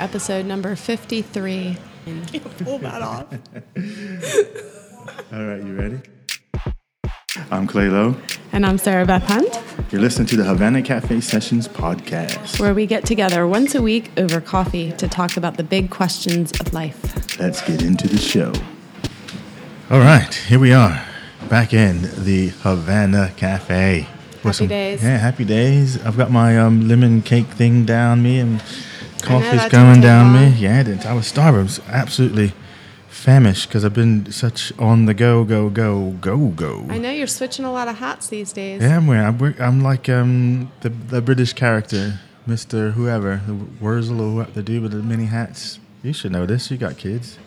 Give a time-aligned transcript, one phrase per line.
[0.00, 1.76] episode number 53.
[2.64, 3.26] Pull that off.
[5.32, 6.00] All right, you ready?
[7.50, 8.16] I'm Clay Lowe.
[8.52, 9.48] And I'm Sarah Beth Hunt,
[9.92, 12.58] You're listening to the Havana Cafe Sessions podcast.
[12.58, 16.52] where we get together once a week over coffee to talk about the big questions
[16.58, 17.38] of life.
[17.38, 18.52] Let's get into the show.
[19.90, 21.04] All right, here we are,
[21.48, 24.08] back in the Havana Cafe.
[24.42, 25.02] With Happy days.
[25.02, 26.02] Yeah, happy days.
[26.04, 28.62] I've got my um, lemon cake thing down me and
[29.22, 30.56] coffee's going down me.
[30.58, 31.06] Yeah, it didn't.
[31.06, 31.60] I was starving.
[31.60, 32.52] I was absolutely
[33.08, 36.86] famished because I've been such on the go, go, go, go, go.
[36.88, 38.82] I know you're switching a lot of hats these days.
[38.82, 39.26] Yeah, I'm wearing.
[39.26, 44.62] I'm, I'm like um the the British character, Mister Whoever, the Wurzel or what the
[44.62, 45.78] dude with the many hats.
[46.02, 46.70] You should know this.
[46.70, 47.38] You got kids.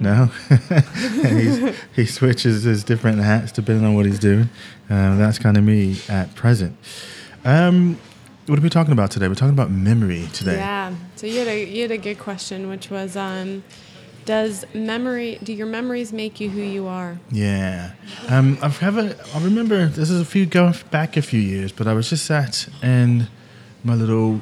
[0.00, 4.48] No, And he's, he switches his different hats depending on what he's doing.
[4.90, 6.76] Um, that's kind of me at present.
[7.44, 7.98] Um,
[8.46, 9.28] what are we talking about today?
[9.28, 10.56] We're talking about memory today.
[10.56, 10.94] Yeah.
[11.16, 13.62] So you had a you had a good question, which was, um,
[14.24, 17.18] does memory do your memories make you who you are?
[17.30, 17.92] Yeah.
[18.28, 21.72] Um, I've have a, I remember this is a few going back a few years,
[21.72, 23.28] but I was just sat in
[23.84, 24.40] my little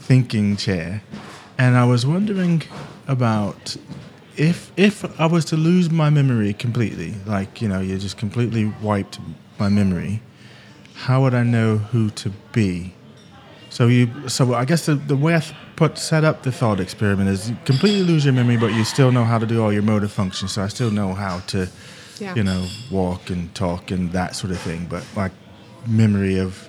[0.00, 1.02] thinking chair,
[1.58, 2.62] and I was wondering
[3.06, 3.76] about
[4.36, 8.72] if if I was to lose my memory completely, like you know, you just completely
[8.82, 9.20] wiped
[9.58, 10.20] my memory,
[10.94, 12.94] how would I know who to be?
[13.70, 15.42] So you, so I guess the, the way I
[15.76, 19.12] put set up the thought experiment is you completely lose your memory, but you still
[19.12, 20.52] know how to do all your motor functions.
[20.52, 21.68] So I still know how to,
[22.18, 22.34] Yeah.
[22.34, 24.86] you know, walk and talk and that sort of thing.
[24.90, 25.30] But like
[25.86, 26.68] memory of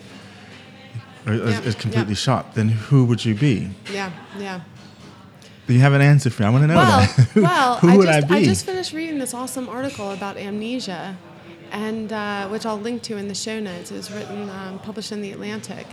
[1.26, 2.18] is, Yeah, is completely yeah.
[2.18, 2.54] shot.
[2.56, 3.70] Then who would you be?
[3.92, 4.12] Yeah.
[4.38, 4.62] Yeah.
[5.68, 6.48] Do you have an answer for me?
[6.48, 7.10] I want to know Well, that.
[7.34, 8.46] Who- well, who I just, I be?
[8.46, 11.18] just finished reading this awesome article about amnesia,
[11.72, 13.90] and uh, which I'll link to in the show notes.
[13.92, 15.88] It was written, um, published in the Atlantic,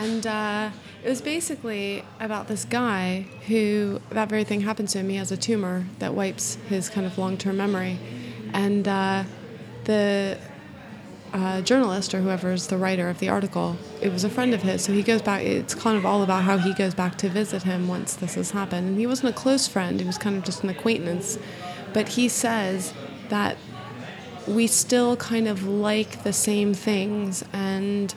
[0.00, 0.70] and uh,
[1.04, 5.10] it was basically about this guy who that very thing happened to him.
[5.10, 7.98] He has a tumor that wipes his kind of long-term memory,
[8.54, 9.24] and uh,
[9.84, 10.38] the
[11.34, 14.62] uh, journalist or whoever is the writer of the article, it was a friend of
[14.62, 14.82] his.
[14.82, 15.42] So he goes back.
[15.42, 18.50] It's kind of all about how he goes back to visit him once this has
[18.52, 18.88] happened.
[18.88, 20.00] And he wasn't a close friend.
[20.00, 21.38] He was kind of just an acquaintance.
[21.92, 22.94] But he says
[23.28, 23.56] that
[24.48, 28.14] we still kind of like the same things and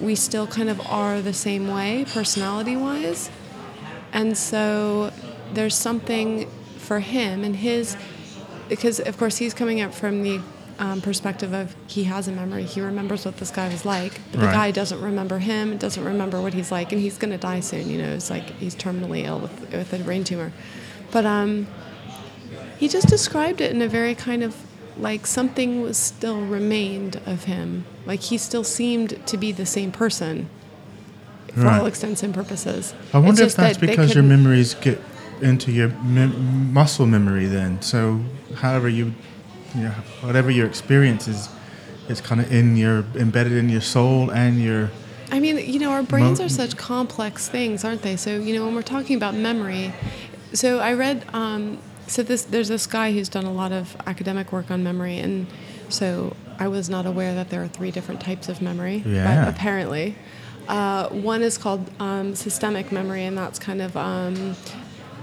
[0.00, 3.30] we still kind of are the same way personality wise.
[4.12, 5.12] And so
[5.52, 6.48] there's something
[6.78, 7.96] for him and his,
[8.68, 10.40] because of course he's coming up from the
[10.78, 12.62] um, perspective of he has a memory.
[12.62, 14.52] He remembers what this guy was like, but the Right.
[14.54, 17.90] guy doesn't remember him, doesn't remember what he's like, and he's going to die soon.
[17.90, 20.52] You know, it's like he's terminally ill with, with a brain tumor.
[21.10, 21.66] But um,
[22.78, 24.54] he just described it in a very kind of
[24.98, 27.84] like something was still remained of him.
[28.06, 30.48] Like he still seemed to be the same person
[31.54, 31.80] for Right.
[31.80, 32.94] all extents and purposes.
[33.12, 35.00] I wonder if that's that because your memories get
[35.40, 37.46] into your mem- muscle memory.
[37.46, 38.20] Then, so
[38.56, 39.14] however you,
[39.74, 41.48] you know, whatever your experience is,
[42.08, 44.90] it's kind of in your embedded in your soul and your
[45.30, 48.16] I mean, you know, our brains Mo- are such complex things, aren't they?
[48.16, 49.92] So, you know, when we're talking about memory,
[50.54, 54.52] so I read, um, so this there's this guy who's done a lot of academic
[54.52, 55.46] work on memory, and
[55.88, 59.02] so I was not aware that there are three different types of memory.
[59.06, 59.44] Yeah.
[59.44, 60.16] But apparently,
[60.68, 64.56] uh, one is called um, systemic memory, and that's kind of um,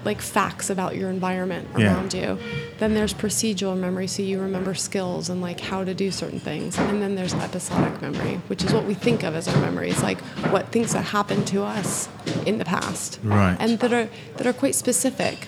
[0.06, 1.88] like facts about your environment Yeah.
[1.96, 2.38] around you.
[2.78, 6.78] Then there's procedural memory, so you remember skills and like how to do certain things.
[6.78, 10.20] And then there's episodic memory, which is what we think of as our memories, like
[10.54, 12.08] what things that happened to us
[12.46, 13.58] in the past, Right.
[13.60, 14.08] And that are
[14.38, 15.48] that are quite specific.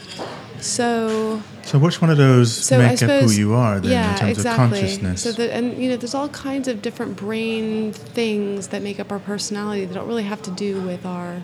[0.62, 4.13] So So which one of those so make suppose up who you are then yeah,
[4.13, 4.63] in terms exactly.
[4.63, 5.23] of consciousness?
[5.23, 9.12] So that and you know, there's all kinds of different brain things that make up
[9.12, 11.44] our personality that don't really have to do with our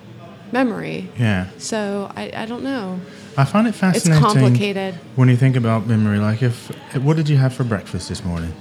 [0.51, 1.09] memory.
[1.17, 1.47] yeah.
[1.57, 2.99] So I, I don't know.
[3.37, 4.23] I find it fascinating.
[4.23, 4.95] It's complicated.
[5.15, 6.19] when you think about memory.
[6.19, 8.53] Like if what did you have for breakfast this morning?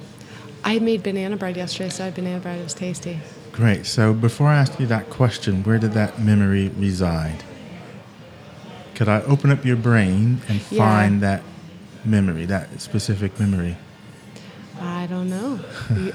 [0.65, 2.61] I made banana bread yesterday, so I had banana bread.
[2.61, 3.19] It was tasty.
[3.53, 3.85] Great.
[3.85, 7.43] So before I ask you that question, where did that memory reside?
[8.95, 10.79] Could I open up your brain and Yeah.
[10.79, 11.43] find that
[12.05, 13.77] memory, that specific memory?
[14.81, 15.61] I don't know.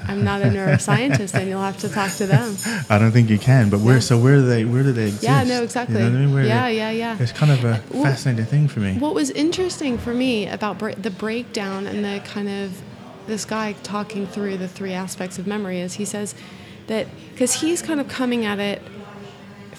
[0.06, 2.54] I'm not a neuroscientist, and you'll have to talk to them.
[2.90, 3.70] I don't think you can.
[3.70, 3.94] But where?
[3.94, 4.00] Yeah.
[4.00, 4.64] So where do they?
[4.66, 5.22] Where do they exist?
[5.22, 5.94] Yeah, no, You exactly.
[5.98, 6.44] know what I mean?
[6.46, 7.16] Yeah, they- yeah, yeah.
[7.18, 8.94] It's kind of a uh, Well, fascinating thing for me.
[8.98, 12.82] What was interesting for me about bre- the breakdown and the kind of
[13.26, 16.34] this guy talking through the three aspects of memory is he says
[16.88, 18.82] that because he's kind of coming at it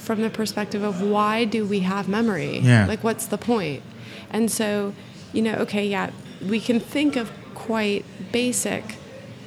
[0.10, 2.58] from the perspective of why do we have memory?
[2.58, 2.88] Yeah.
[2.88, 3.84] Like, what's the point?
[4.32, 4.96] And so,
[5.34, 6.10] you know, okay, yeah,
[6.44, 8.96] we can think of quite basic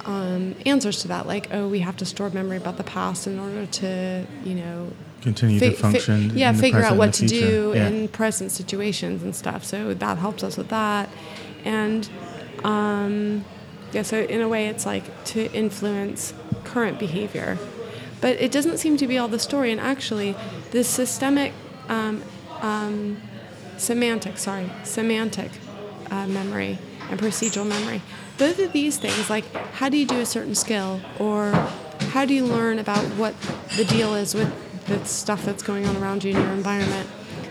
[0.04, 3.40] um, answers to that, like oh, we have to store memory about the past in
[3.40, 4.92] order to you know
[5.22, 6.30] Continue fi- to fi- function.
[6.36, 7.88] yeah, in the figure out what to do Yeah.
[7.88, 9.64] in present situations and stuff.
[9.64, 11.08] So that helps us with that.
[11.64, 12.08] And
[12.62, 13.44] um,
[13.92, 15.04] yeah, so in a way, it's like
[15.34, 17.58] to influence current behavior.
[18.22, 19.70] But it doesn't seem to be all the story.
[19.70, 20.34] And actually,
[20.70, 21.52] this systemic,
[21.88, 22.22] um,
[22.62, 23.20] um,
[23.76, 25.50] semantic, sorry, semantic
[26.10, 26.78] uh, memory
[27.10, 28.00] and procedural memory,
[28.38, 31.50] both of these things, like how do you do a certain skill or
[32.12, 33.34] how do you learn about what
[33.76, 34.50] the deal is with
[34.86, 37.08] the stuff that's going on around you in your environment,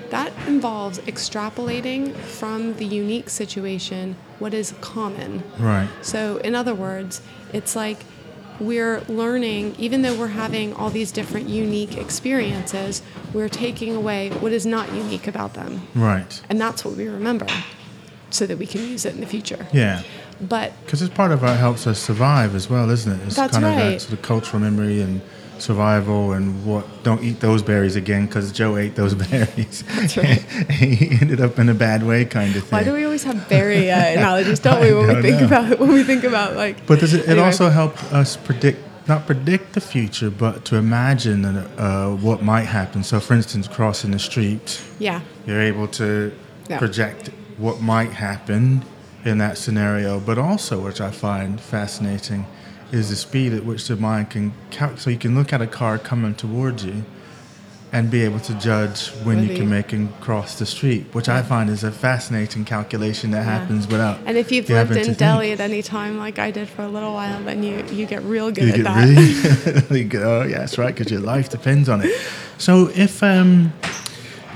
[0.10, 5.44] that involves extrapolating from the unique situation what is common.
[5.58, 5.90] Right.
[6.02, 7.22] So, in other words,
[7.54, 8.00] it's like
[8.62, 13.02] we're learning, even though we're having all these different unique experiences,
[13.34, 15.88] we're taking away what is not unique about them.
[15.96, 16.42] Right.
[16.50, 17.48] And that's what we remember
[18.30, 19.68] so that we can use it in the future.
[19.74, 20.04] Yeah.
[20.40, 23.26] But Because it's part of what helps us survive as well, isn't it?
[23.26, 23.90] It's That's kind of right.
[23.92, 25.22] that sort of cultural memory and
[25.62, 29.84] survival and what don't eat those berries again because Joe ate those berries.
[29.96, 30.42] That's right.
[30.72, 32.78] he ended up in a bad way kind of thing.
[32.78, 35.50] why do we always have berry uh, analogies, don't we, when I we think don't
[35.50, 35.66] know.
[35.66, 37.46] about when we think about like But does it, it Anyway.
[37.46, 43.04] also help us predict, not predict the future, but to imagine uh, what might happen?
[43.04, 45.22] So, for instance, crossing the street, Yeah.
[45.46, 46.32] you're able to
[46.78, 48.84] project what might happen
[49.26, 50.20] in that scenario.
[50.20, 52.46] But also, which I find fascinating,
[52.92, 54.98] is the speed at which the mind can calc.
[55.00, 57.04] So you can look at a car coming towards you.
[57.94, 61.42] And be able to judge when you can make and cross the street, which I
[61.42, 63.60] find is a fascinating calculation that Yeah.
[63.60, 64.20] happens without.
[64.26, 65.18] And if you've lived in think.
[65.18, 68.24] Delhi at any time, like I did for a little while, then you, you get
[68.24, 68.96] real good You at that.
[69.06, 70.22] really, really good.
[70.24, 72.18] Oh, yeah, that's right, because your life depends on it.
[72.58, 73.74] So if um,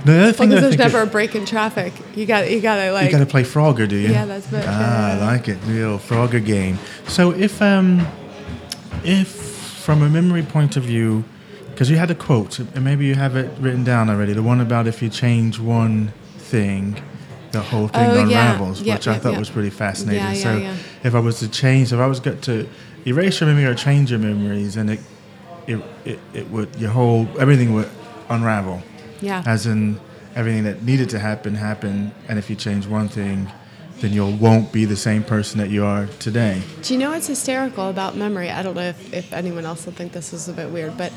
[0.06, 1.92] the other thing I there's never a break in traffic.
[2.16, 4.12] You got you got to like you got to play Frogger, do you?
[4.12, 4.64] Yeah, that's it.
[4.66, 5.24] Ah, Yeah.
[5.24, 6.80] I like it, the old Frogger game.
[7.10, 8.08] So if um,
[9.06, 11.24] if from a memory point of view,
[11.69, 14.62] because you had a quote, and maybe you have it written down already, the one
[14.62, 17.02] about if you change one thing.
[17.52, 18.22] The whole thing Oh, yeah.
[18.24, 19.40] unravels, Yep, which I yep, thought yep.
[19.40, 20.22] was pretty fascinating.
[20.22, 20.75] Yeah, yeah, so, yeah.
[21.06, 22.68] if I was to change, if I was got to
[23.07, 25.00] erase your memory or change your memories, and it,
[25.66, 27.90] it, it, it would your whole everything would
[28.30, 28.81] unravel
[29.22, 29.42] yeah.
[29.46, 30.00] as in
[30.36, 33.50] everything that needed to happen happened and if you change one thing
[34.02, 37.28] then you won't be the same person that you are today Do you know what's
[37.28, 38.50] hysterical about memory?
[38.50, 41.12] I don't know if, if anyone else will think this is a bit weird, but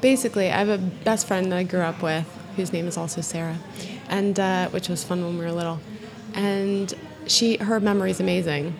[0.00, 3.20] basically, I have a best friend that I grew up with whose name is also
[3.20, 3.58] Sarah,
[4.08, 5.80] and uh, which was fun when we were little.
[6.34, 6.92] And
[7.26, 8.74] she, her memory is amazing.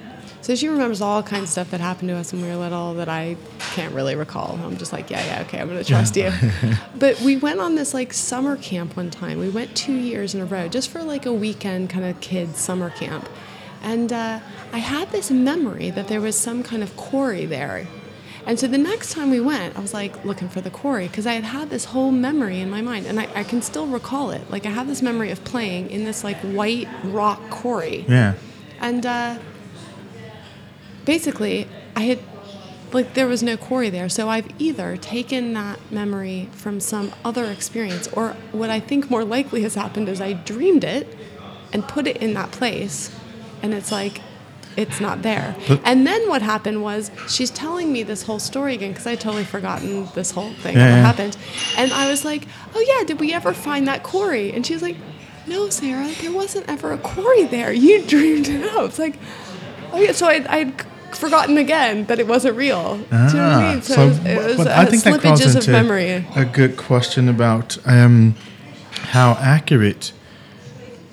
[0.51, 2.95] So she remembers all kinds of stuff that happened to us when we were little
[2.95, 3.37] that I
[3.77, 4.59] can't really recall.
[4.65, 6.33] I'm just like, yeah, yeah, okay, I'm gonna trust you.
[6.99, 9.39] but we went on this like summer camp one time.
[9.39, 12.59] We went two years in a row just for like a weekend kind of kids
[12.59, 13.29] summer camp.
[13.81, 14.41] And uh,
[14.73, 17.87] I had this memory that there was some kind of quarry there.
[18.45, 21.29] And so the next time we went, I was like looking for the quarry because
[21.29, 24.33] I had had this whole memory in my mind, and I, I can still recall
[24.33, 24.51] it.
[24.51, 28.35] Like I have this memory of playing in this like white rock quarry, yeah
[28.81, 29.39] and uh,
[31.15, 31.67] basically
[31.97, 32.19] I had
[32.93, 34.09] like there was no quarry there.
[34.09, 39.25] So I've either taken that memory from some other experience, or what I think more
[39.25, 41.07] likely has happened is I dreamed it
[41.73, 43.11] and put it in that place,
[43.63, 44.21] and it's like
[44.77, 45.57] it's not there.
[45.69, 49.17] But- and then what happened was she's telling me this whole story again because I
[49.17, 51.03] totally forgotten this whole thing Yeah, that yeah.
[51.11, 51.37] happened,
[51.77, 52.43] and I was like,
[52.75, 54.97] "Oh yeah, did we ever find that quarry?" And she was like,
[55.47, 57.73] "No, Sarah, there wasn't ever a quarry there.
[57.73, 59.17] You dreamed it up." It's like,
[59.93, 60.73] oh yeah, so I'd, I'd
[61.17, 62.97] forgotten again that it wasn't real.
[62.97, 63.83] Do you know what I mean?
[63.83, 66.27] So, it was, it was Ah, I think that of into memory.
[66.37, 68.35] a good question about um,
[69.13, 70.13] how accurate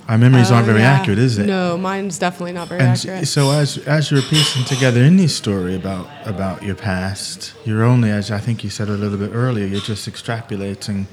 [0.08, 0.94] our memories aren't Oh, very yeah.
[0.94, 1.46] accurate, is it?
[1.48, 3.27] No, mine's definitely not very And accurate.
[3.27, 8.32] so as as you're piecing together any story about about your past, you're only, as
[8.32, 11.08] I think you said a little bit earlier, you're just extrapolating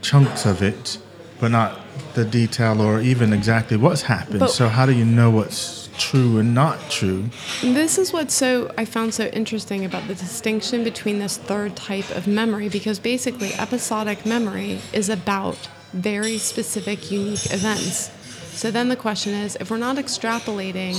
[0.00, 0.98] chunks of it,
[1.40, 1.80] but not
[2.14, 4.38] the detail or even exactly what's happened.
[4.40, 7.24] But- so how do you know what's true and not true?
[7.62, 12.10] This is what so I found so interesting about the distinction between this third type
[12.10, 18.10] of memory because basically episodic memory is about very specific unique events.
[18.52, 20.96] So then the question is if we're not extrapolating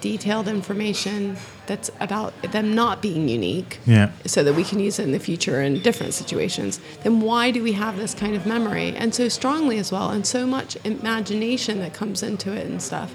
[0.00, 1.36] detailed information
[1.66, 4.10] that's about them not being unique Yeah.
[4.26, 7.62] so that we can use it in the future in different situations, then why do
[7.62, 11.78] we have this kind of memory and so strongly as well, and so much imagination
[11.78, 13.14] that comes into it and stuff?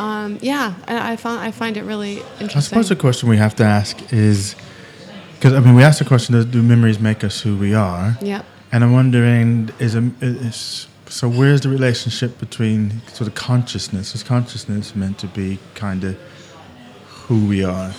[0.00, 2.56] Um, yeah, I, I found I find it really interesting.
[2.56, 4.56] I suppose the question we have to ask is
[5.34, 8.16] because I mean we asked the question: do- memories make us who we are?
[8.22, 8.44] Yep.
[8.72, 14.14] And I'm wondering, is, a, is so where's the relationship between sort of consciousness?
[14.14, 16.16] Is consciousness meant to be kind of
[17.26, 17.92] who we are?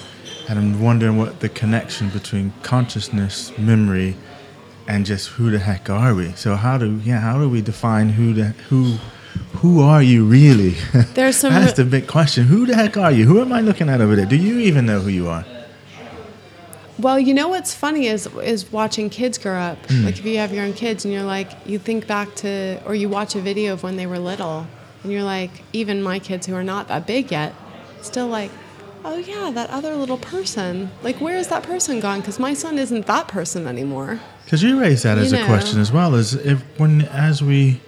[0.52, 4.18] and I'm wondering what the connection between consciousness, memory,
[4.86, 6.34] and just who the heck are we?
[6.34, 8.98] So how do yeah how do we define who the who
[9.62, 10.76] who are you really?
[11.14, 12.46] There's some That's the big question.
[12.46, 13.26] Who the heck are you?
[13.26, 14.26] Who am I looking at over there?
[14.26, 15.46] Do you even know who you are?
[16.98, 19.78] Well, you know what's funny is is watching kids grow up.
[19.88, 20.06] Hmm.
[20.06, 22.96] Like if you have your own kids and you're like you think back to or
[22.96, 24.68] you watch a video of when they were little
[25.04, 27.54] and you're like even my kids who are not that big yet
[28.02, 28.52] still like
[29.04, 30.90] oh yeah, that other little person.
[31.04, 34.20] Like where is that person gone cuz my son isn't that person anymore.
[34.46, 36.16] Because you raised that You as a question as well.
[36.16, 37.80] As if when as we,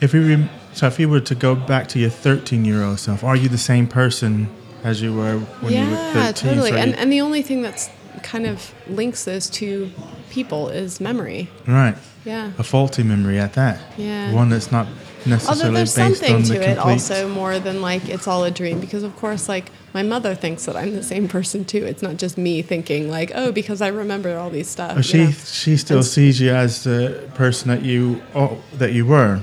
[0.00, 2.98] if we, rem- so if you were to go back to your 13 year old
[3.00, 4.48] self, are you the same person
[4.82, 6.50] as you were when you were yeah, 13?
[6.50, 6.70] totally.
[6.70, 7.88] So and and the only thing that's
[8.22, 9.90] kind of links those two
[10.30, 11.48] people is memory.
[11.66, 12.52] right, Yeah.
[12.58, 13.78] a faulty memory at that.
[13.96, 14.32] Yeah.
[14.32, 14.86] One that's not
[15.26, 18.44] necessarily Although there's based something on to the it also more than like it's all
[18.44, 21.84] a dream because of course like my mother thinks that I'm the same person too.
[21.84, 24.94] It's not just me thinking like oh because I remember all these stuff.
[24.96, 25.30] Oh, she know?
[25.30, 29.40] she still And- sees you as the person that you oh, that you were.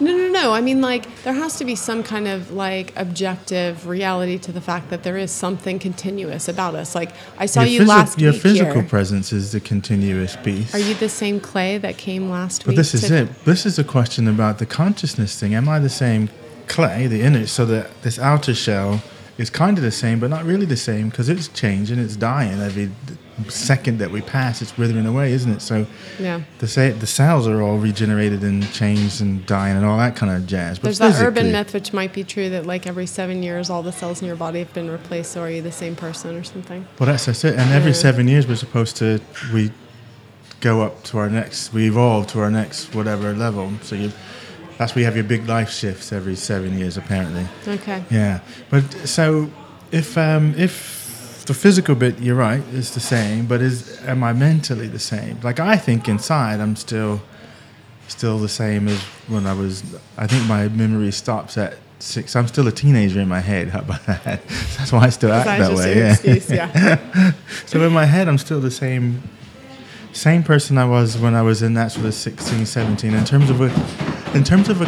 [0.00, 0.52] No, no, no.
[0.52, 4.60] I mean like there has to be some kind of like objective reality to the
[4.60, 6.94] fact that there is something continuous about us.
[6.94, 8.82] Like I saw your you physi- last Your physical here.
[8.84, 10.74] presence is the continuous piece.
[10.74, 12.76] Are you the same Clay that came last But week?
[12.76, 13.44] But this is to- it.
[13.44, 15.54] This is a question about the consciousness thing.
[15.54, 16.28] Am I the same
[16.68, 19.02] Clay, the inner, so that this outer shell
[19.38, 22.60] is kind of the same, but not really the same because it's changing, it's dying
[22.60, 22.90] every
[23.48, 24.62] second that we pass.
[24.62, 25.60] It's withering away, isn't it?
[25.62, 25.86] So
[26.18, 26.40] Yeah.
[26.58, 30.32] the say, the cells are all regenerated and changed and dying and all that kind
[30.32, 30.78] of jazz.
[30.78, 33.82] But There's that urban myth which might be true that like every seven years all
[33.82, 35.32] the cells in your body have been replaced.
[35.32, 36.86] So are you the same person or something?
[36.98, 37.56] Well, that's, that's it.
[37.58, 37.96] And every Yeah.
[37.96, 39.20] seven years, we're supposed to
[39.52, 39.70] we
[40.60, 43.70] go up to our next, we evolve to our next whatever level.
[43.82, 44.10] So you,
[44.78, 47.46] that's where you have your big life shifts every seven years, apparently.
[47.68, 48.02] Okay.
[48.10, 48.40] Yeah,
[48.70, 49.50] but so
[49.92, 51.05] if um, if
[51.46, 55.38] the physical bit, you're right, is the same, but is am I mentally the same?
[55.42, 57.22] Like I think inside, I'm still
[58.08, 59.82] still the same as when I was.
[60.16, 62.36] I think my memory stops at six.
[62.36, 63.68] I'm still a teenager in my head.
[63.68, 64.24] How about that?
[64.78, 65.96] That's why I still act that way.
[65.96, 66.12] Yeah.
[66.12, 67.32] excuse, yeah.
[67.66, 69.22] So in my head, I'm still the same,
[70.12, 73.14] same person I was when I was in that sort of 16, 17.
[73.14, 74.86] In terms of a, in terms of a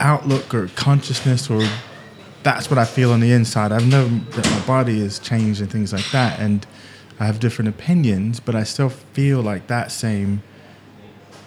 [0.00, 1.62] outlook or consciousness or
[2.46, 3.72] that's what I feel on the inside.
[3.72, 6.64] I've known that my body has changed and things like that, and
[7.18, 10.44] I have different opinions, but I still feel like that same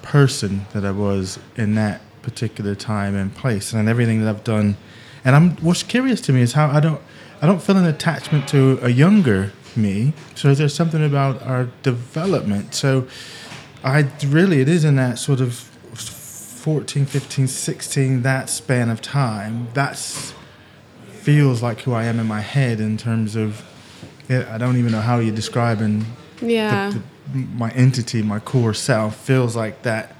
[0.01, 4.75] person that I was in that particular time and place, and everything that I've done.
[5.23, 7.01] And I'm what's curious to me is how I don't
[7.41, 10.11] I don't feel an attachment to a younger me.
[10.35, 12.75] So there's something about our development.
[12.75, 13.07] So
[13.85, 19.69] I really it is in that sort of 14, 15, 16 that span of time.
[19.73, 20.33] That's
[21.35, 23.63] feels like who I am in my head in terms of
[24.27, 26.05] yeah, I don't even know how you're describing
[26.41, 26.89] Yeah.
[26.91, 27.01] the,
[27.33, 30.15] the, my entity, my core self feels like that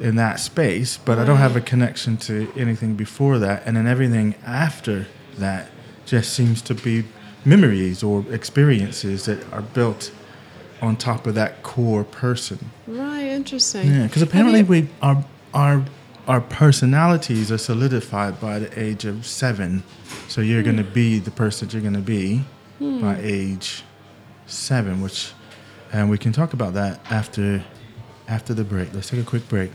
[0.00, 3.86] in that space, but I don't have a connection to anything before that, and then
[3.86, 5.06] everything after
[5.38, 5.70] that
[6.06, 7.04] just seems to be
[7.44, 10.10] memories or experiences that are built
[10.80, 12.58] on top of that core person.
[12.86, 13.86] Right, interesting.
[13.92, 15.84] Yeah, because apparently you- we our our
[16.28, 19.82] our personalities are solidified by the age of seven.
[20.28, 22.44] So you're going to be the person that you're going to be
[23.00, 23.82] by age
[24.46, 25.32] seven, which,
[25.92, 27.64] and we can talk about that after
[28.28, 28.94] after the break.
[28.94, 29.70] Let's take a quick break.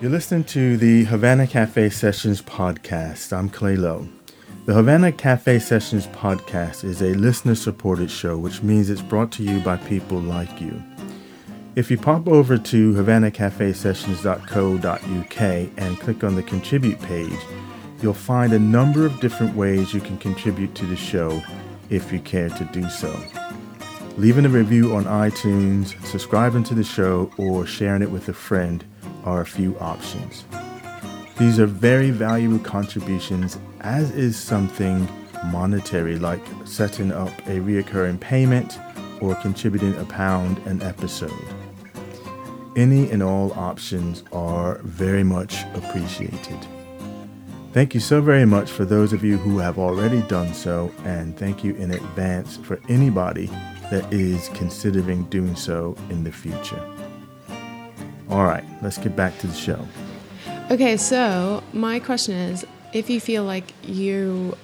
[0.00, 3.32] You're listening to the Havana Cafe Sessions podcast.
[3.36, 4.08] I'm Clay Lowe.
[4.64, 9.42] The Havana Cafe Sessions podcast is a listener supported show, which means it's brought to
[9.42, 10.82] you by people like you.
[11.74, 17.32] If you pop over to havanacafesessions.co.uk and click on the contribute page,
[18.02, 21.42] you'll find a number of different ways you can contribute to the show
[21.88, 23.18] if you care to do so.
[24.18, 28.84] Leaving a review on iTunes, subscribing to the show, or sharing it with a friend
[29.24, 30.44] are a few options.
[31.38, 35.08] These are very valuable contributions, as is something
[35.46, 38.78] monetary like setting up a reoccurring payment
[39.22, 41.32] or contributing a pound an episode.
[42.74, 46.58] Any and all options are very much appreciated.
[47.74, 51.36] Thank you so very much for those of you who have already done so, and
[51.38, 53.46] thank you in advance for anybody
[53.90, 56.82] that is considering doing so in the future.
[58.30, 59.86] All right, let's get back to the show.
[60.70, 64.56] Okay, so my question is if you feel like you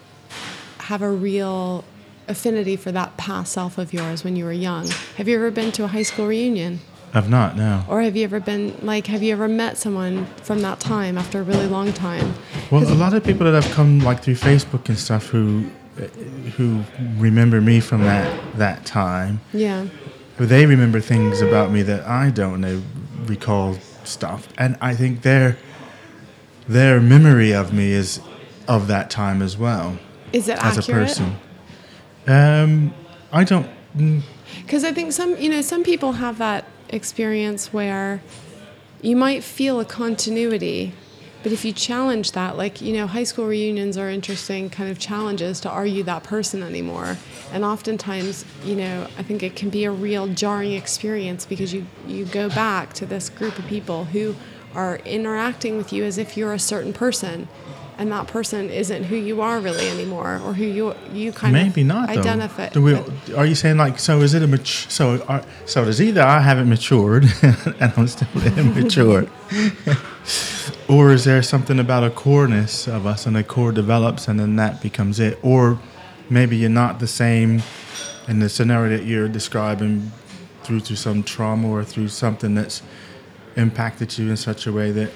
[0.78, 1.84] have a real
[2.26, 4.86] affinity for that past self of yours when you were young,
[5.16, 6.80] have you ever been to a high school reunion?
[7.14, 7.84] I've not now.
[7.88, 11.40] Or have you ever been, like, have you ever met someone from that time after
[11.40, 12.34] a really long time?
[12.70, 15.64] Well, a lot of people that have come like through Facebook and stuff who
[16.56, 16.82] who
[17.16, 19.86] remember me from that that time, Yeah.
[20.38, 22.82] they remember things about me that I don't know,
[23.26, 25.56] recall stuff, and I think their
[26.68, 28.20] their memory of me is
[28.68, 29.98] of that time as well
[30.32, 30.88] Is it as accurate?
[30.88, 31.36] a person.
[32.26, 32.94] Um,
[33.32, 33.66] I don't.
[33.96, 34.20] mm,
[34.62, 38.22] Because I think some, you know, some people have that experience where
[39.00, 40.92] you might feel a continuity,
[41.42, 44.98] but if you challenge that, like, you know, high school reunions are interesting kind of
[44.98, 47.16] challenges to argue that person anymore.
[47.52, 51.86] And oftentimes, you know, I think it can be a real jarring experience because you,
[52.06, 54.34] you go back to this group of people who
[54.74, 57.48] are interacting with you as if you're a certain person.
[57.98, 61.80] And that person isn't who you are really anymore, or who you you kind Maybe
[61.80, 62.08] of not.
[62.08, 62.20] Though.
[62.20, 62.68] identify.
[62.68, 62.94] Do we,
[63.34, 64.20] are you saying like so?
[64.20, 64.88] Is it a mature?
[64.88, 69.26] So are, so does either I haven't matured and I'm still immature,
[70.88, 74.54] or is there something about a coreness of us and a core develops and then
[74.56, 75.80] that becomes it, or
[76.30, 77.62] maybe you're not the same
[78.28, 80.12] in the scenario that you're describing
[80.62, 82.80] through to some trauma or through something that's
[83.56, 85.10] impacted you in such a way that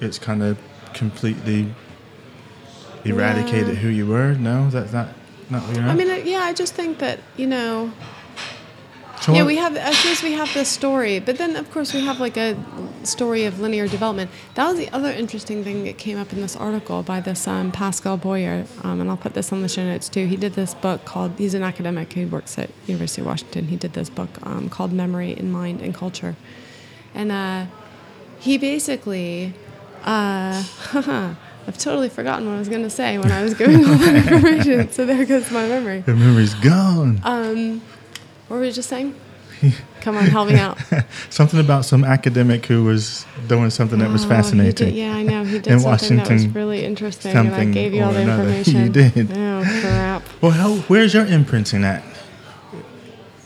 [0.00, 0.56] it's kind of
[0.94, 1.74] completely
[3.04, 3.74] eradicated Yeah.
[3.74, 4.34] who you were.
[4.34, 5.08] No, that's not
[5.50, 5.84] not what you're.
[5.84, 7.90] I mean, yeah, I just think that you know,
[9.20, 9.76] So yeah, we have.
[9.76, 12.56] I suppose we have this story, but then of course we have like a
[13.04, 14.30] story of linear development.
[14.54, 17.72] That was the other interesting thing that came up in this article by this um,
[17.72, 20.26] Pascal Boyer, um, and I'll put this on the show notes too.
[20.26, 21.32] He did this book called.
[21.38, 23.68] He's an academic who works at University of Washington.
[23.68, 26.36] He did this book um, called Memory in Mind and Culture,
[27.14, 27.66] and uh,
[28.38, 29.54] he basically.
[30.04, 30.62] Uh,
[31.68, 34.14] I've totally forgotten what I was going to say when I was giving all that
[34.32, 34.90] information.
[34.90, 36.00] So there goes my memory.
[36.00, 37.20] the memory's gone.
[37.22, 37.82] Um,
[38.48, 39.14] what were we just saying?
[40.00, 40.78] Come on, help me out.
[41.30, 44.86] something about some academic who was doing something that was Oh, fascinating.
[44.88, 45.44] did- yeah, I know.
[45.44, 48.12] He did In something that was Washington, really interesting, and I something gave you all
[48.12, 48.44] the another.
[48.48, 48.84] information.
[48.84, 49.30] You did.
[49.36, 50.22] Oh crap!
[50.40, 52.02] Well, how, where's your imprinting at?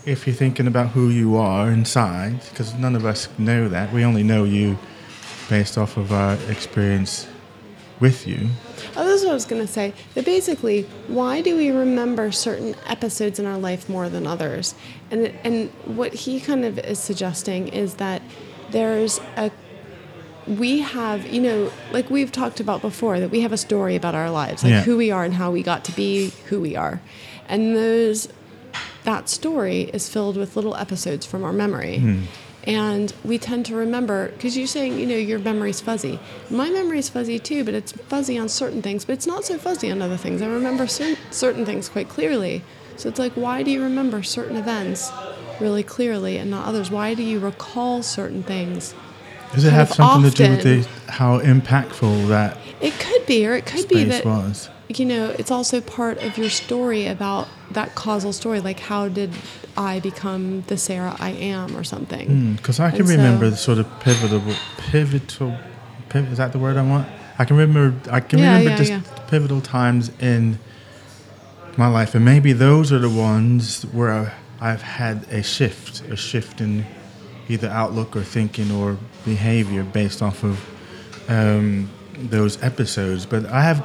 [0.05, 3.91] If you're thinking about who you are inside, because none of us know that.
[3.91, 4.77] We only know you
[5.49, 7.27] based off of our experience
[7.99, 8.49] with you.
[8.95, 9.93] Oh, this is what I was gonna say.
[10.15, 14.75] That basically, why do we remember certain episodes in our life more than others?
[15.11, 18.21] And and what he kind of is suggesting is that
[18.71, 19.51] there's a
[20.45, 24.13] we have, you know, like we've talked about before, that we have a story about
[24.13, 24.81] our lives, like Yeah.
[24.81, 26.99] who we are and how we got to be who we are.
[27.47, 28.27] And those
[29.05, 31.99] that story is filled with little episodes from our memory.
[31.99, 32.21] Hmm.
[32.65, 36.17] And we tend to remember, because you're saying, you know, your memory's fuzzy.
[36.49, 39.91] My memory's fuzzy too, but it's fuzzy on certain things, but it's not so fuzzy
[39.91, 40.41] on other things.
[40.41, 42.61] I remember cer- certain things quite clearly.
[42.95, 45.11] So it's like, why do you remember certain events
[45.59, 46.89] really clearly and not others?
[46.89, 48.95] Why do you recall certain things?
[49.53, 53.53] Does it have something to do with the, how impactful that It could be, or
[53.55, 54.69] it could be that was?
[54.99, 58.59] You know, it's also part of your story about that causal story.
[58.59, 59.31] Like, how did
[59.77, 62.55] I become the Sarah I am, or something?
[62.55, 64.41] Because I can And so- remember the sort of pivotal,
[64.77, 65.57] pivotal,
[66.09, 67.07] piv- is that the word I want?
[67.39, 69.01] I can remember, I can Yeah, remember yeah, just yeah.
[69.27, 70.59] pivotal times in
[71.77, 76.61] my life, and maybe those are the ones where I've had a shift, a shift
[76.61, 76.85] in
[77.49, 80.59] either outlook or thinking or behavior based off of
[81.27, 83.25] um, those episodes.
[83.25, 83.79] But I have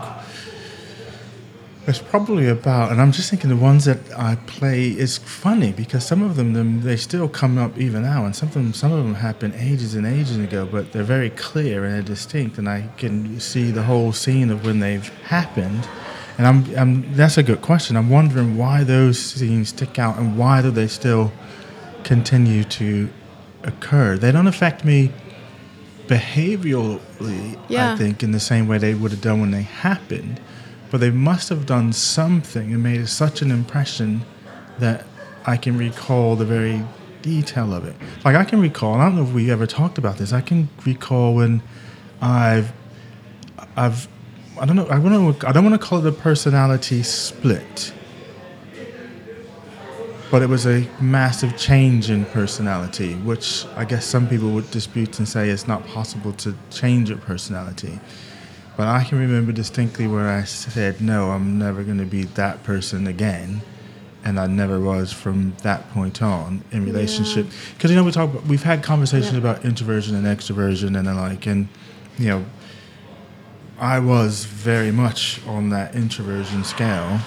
[1.89, 6.07] it's probably about, and I'm just thinking the ones that I play is funny because
[6.07, 8.93] some of them, them they still come up even now, and some of them, some
[8.93, 12.69] of them happened ages and ages ago, but they're very clear and they're distinct, and
[12.69, 15.89] I can see the whole scene of when they've happened.
[16.37, 17.97] And I'm, I'm that's a good question.
[17.97, 21.33] I'm wondering why those scenes stick out and why do they still
[22.05, 23.09] continue to
[23.65, 24.17] occur?
[24.19, 25.11] They don't affect me
[26.07, 27.93] behaviorally, Yeah.
[27.93, 30.41] I think, in the same way they would have done when they happened.
[30.91, 34.23] But they must have done something and made such an impression
[34.79, 35.07] that
[35.47, 36.85] I can recall the very
[37.23, 37.95] detail of it.
[38.25, 40.33] Like I can recall, I don't know if we ever talked about this.
[40.33, 41.63] I can recall when
[42.21, 42.73] I've,
[43.77, 44.09] I've,
[44.61, 44.87] I don't know.
[44.87, 45.49] I want to.
[45.49, 47.93] I don't want to call it a personality split,
[50.33, 55.19] but it was a massive change in personality, which I guess some people would dispute
[55.21, 58.01] and say it's not possible to change your personality.
[58.79, 62.63] But I can remember distinctly where I said, no, I'm never going to be that
[62.63, 63.61] person again.
[64.25, 67.49] And I never was from that point on in relationship.
[67.75, 69.41] Because, you know, we talk, about- we've had conversations Yeah.
[69.41, 71.45] about introversion and extroversion and the like.
[71.47, 71.67] And,
[72.19, 72.45] you know,
[73.81, 77.19] I was very much on that introversion scale.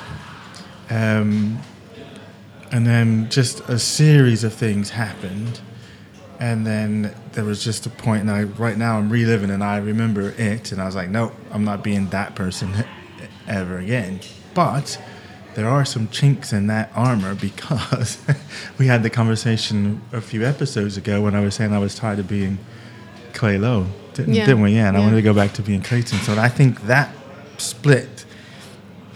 [0.89, 1.59] Um,
[2.71, 5.59] and then just a series of things happened
[6.41, 9.77] and then there was just a point and I right now I'm reliving and I
[9.77, 12.73] remember it and I was like nope I'm not being that person
[13.47, 14.19] ever again
[14.55, 14.99] but
[15.53, 18.17] there are some chinks in that armor because
[18.79, 22.19] we had the conversation a few episodes ago when I was saying I was tired
[22.19, 22.57] of being
[23.33, 24.45] Clay Lowe, didn't, Yeah.
[24.45, 24.71] didn't we?
[24.75, 26.19] Yeah, and I wanted to go back to being Clayton.
[26.19, 27.13] So I think that
[27.57, 28.20] split,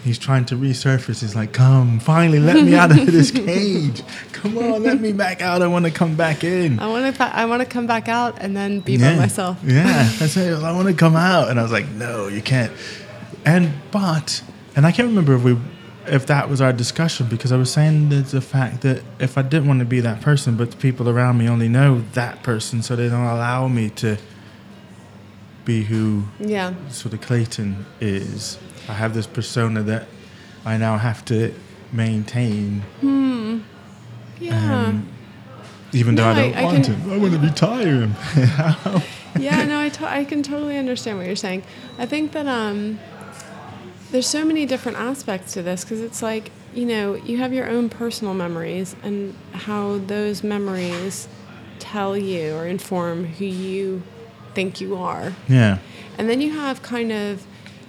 [0.05, 1.19] he's trying to resurface.
[1.19, 4.01] He's like, come, finally, let me out of this cage.
[4.31, 5.61] Come on, let me back out.
[5.61, 6.79] I want to come back in.
[6.79, 7.23] I want to.
[7.23, 9.59] I want to come back out and then be by myself.
[9.65, 9.83] Yeah,
[10.17, 10.53] that's it.
[10.63, 12.71] I want to come out, and I was like, no, you can't.
[13.45, 14.41] And but,
[14.75, 15.57] and I can't remember if we,
[16.07, 19.41] if that was our discussion because I was saying there's the fact that if I
[19.41, 22.81] didn't want to be that person, but the people around me only know that person,
[22.81, 24.17] so they don't allow me to
[25.63, 26.73] be who Yeah.
[26.89, 28.59] sort of Clayton is.
[28.87, 30.07] I have this persona that
[30.65, 31.53] I now have to
[31.91, 32.83] maintain,
[34.39, 34.85] Yeah.
[34.87, 35.07] um,
[35.93, 37.13] even though I don't I- I want can- to.
[37.13, 38.15] I want to retire him.
[39.39, 41.63] yeah, no, I, to- I can totally understand what you're saying.
[41.97, 42.99] I think that um,
[44.11, 47.69] there's so many different aspects to this because it's like, you know, you have your
[47.69, 51.27] own personal memories and how those memories
[51.79, 54.03] tell you or inform who you
[54.53, 55.33] think you are.
[55.47, 55.77] yeah.
[56.17, 57.45] And then you have kind of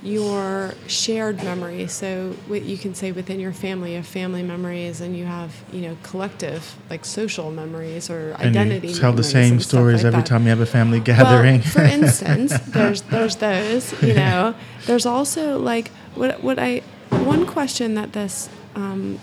[0.07, 1.89] your shared memory.
[1.89, 5.53] So what you can say within your family, you have family memories, and you have
[5.73, 8.89] you know collective like social memories or And identity.
[8.89, 10.27] you tell the same stories like every that.
[10.27, 11.61] time you have a family gathering.
[11.61, 14.01] Well, for instance, there's there's those.
[14.03, 14.55] You know,
[14.87, 18.49] there's also like what what I one question that this.
[18.77, 19.19] Um,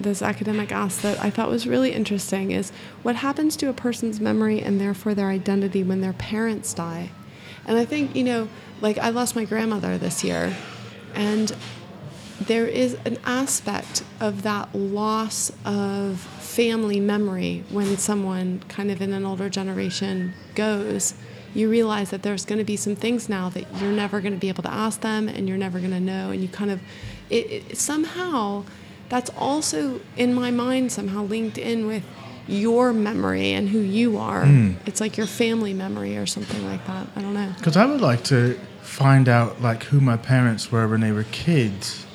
[0.00, 4.18] this academic asked that I thought was really interesting is what happens to a person's
[4.18, 7.10] memory and therefore their identity when their parents die?
[7.70, 8.48] And I think, you know,
[8.80, 10.56] like I lost my grandmother this year,
[11.14, 11.54] and
[12.40, 19.12] there is an aspect of that loss of family memory when someone kind of in
[19.12, 21.14] an older generation goes.
[21.54, 24.40] You realize that there's going to be some things now that you're never going to
[24.40, 26.30] be able to ask them and you're never going to know.
[26.30, 26.80] And you kind of,
[27.28, 28.64] it, it, somehow,
[29.08, 32.02] that's also in my mind somehow linked in with
[32.46, 34.44] your memory and who you are.
[34.44, 34.72] Hmm.
[34.86, 37.06] It's like your family memory or something like that.
[37.16, 37.52] I don't know.
[37.56, 41.24] Because I would like to find out like who my parents were when they were
[41.24, 42.06] kids.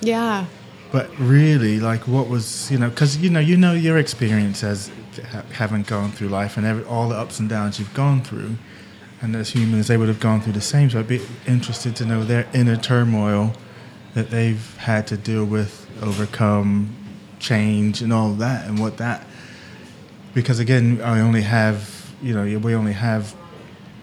[0.00, 0.46] Yeah.
[0.90, 2.90] But really, like, what was you know?
[2.90, 4.90] Because you know, you know your experience as
[5.30, 8.56] ha- having gone through life and every, all the ups and downs you've gone through,
[9.22, 10.90] and as humans, they would have gone through the same.
[10.90, 13.54] So I'd be interested to know their inner turmoil
[14.14, 16.94] that they've had to deal with, overcome,
[17.38, 19.26] change, and all that, and what that.
[20.34, 23.34] Because again, I only have you know we only have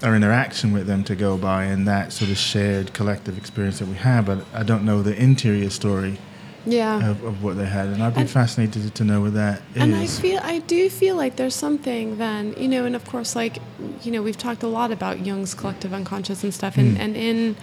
[0.04, 3.88] our interaction with them to go by, and that sort of shared collective experience that
[3.88, 4.26] we have.
[4.26, 6.18] But I don't know the interior story
[6.66, 7.10] Yeah.
[7.10, 9.82] of, of what they had, and I'd be And- fascinated to know what that is.
[9.82, 13.36] And I feel I do feel like there's something then, you know, and of course
[13.36, 13.58] like
[14.04, 17.00] you know, we've talked a lot about Jung's collective unconscious and stuff and, Mm.
[17.02, 17.56] and in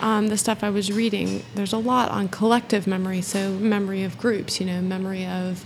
[0.00, 4.16] um, the stuff I was reading, there's a lot on collective memory, so memory of
[4.18, 5.62] groups, you know, memory of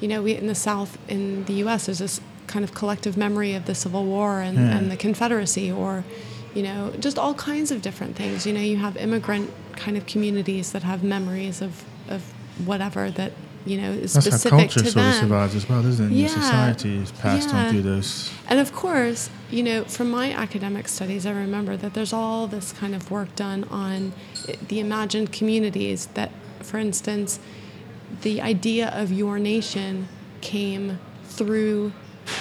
[0.00, 3.54] you know, we in the South in the US there's this kind of collective memory
[3.54, 4.76] of the Civil War and, Yeah.
[4.76, 6.04] and the Confederacy or
[6.54, 8.44] you know, just all kinds of different things.
[8.44, 12.22] You know, you have immigrant kind of communities that have memories of, of
[12.66, 13.30] whatever that,
[13.64, 16.16] you know, is That's how culture to sort of survives as well, isn't it?
[16.16, 16.26] Yeah.
[16.26, 17.66] Society is passed Yeah.
[17.66, 18.32] on through those.
[18.48, 22.72] And of course, you know, from my academic studies, I remember that there's all this
[22.72, 24.12] kind of work done on
[24.66, 26.32] the imagined communities that,
[26.62, 27.38] for instance,
[28.22, 30.08] the idea of your nation
[30.40, 31.92] came through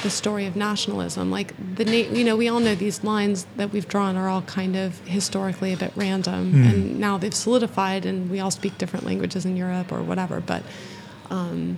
[0.03, 1.31] the story of nationalism.
[1.31, 4.41] Like the, na- you know, we all know these lines that we've drawn are all
[4.43, 6.63] kind of historically a bit random, Hmm.
[6.63, 10.41] and now they've solidified, and we all speak different languages in Europe or whatever.
[10.41, 10.63] But
[11.29, 11.77] um,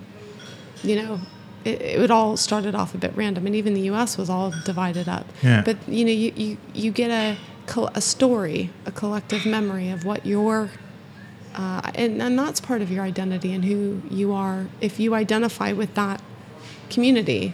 [0.84, 1.20] you know,
[1.64, 4.18] it, it all started off a bit random, and even the U.S.
[4.18, 5.26] was all divided up.
[5.44, 5.62] Yeah.
[5.64, 7.38] But you know, you, you, you get a
[7.96, 10.70] a story, a collective memory of what your
[11.56, 14.68] uh, and, and that's part of your identity and who you are.
[14.80, 16.22] If you identify with that
[16.90, 17.54] community,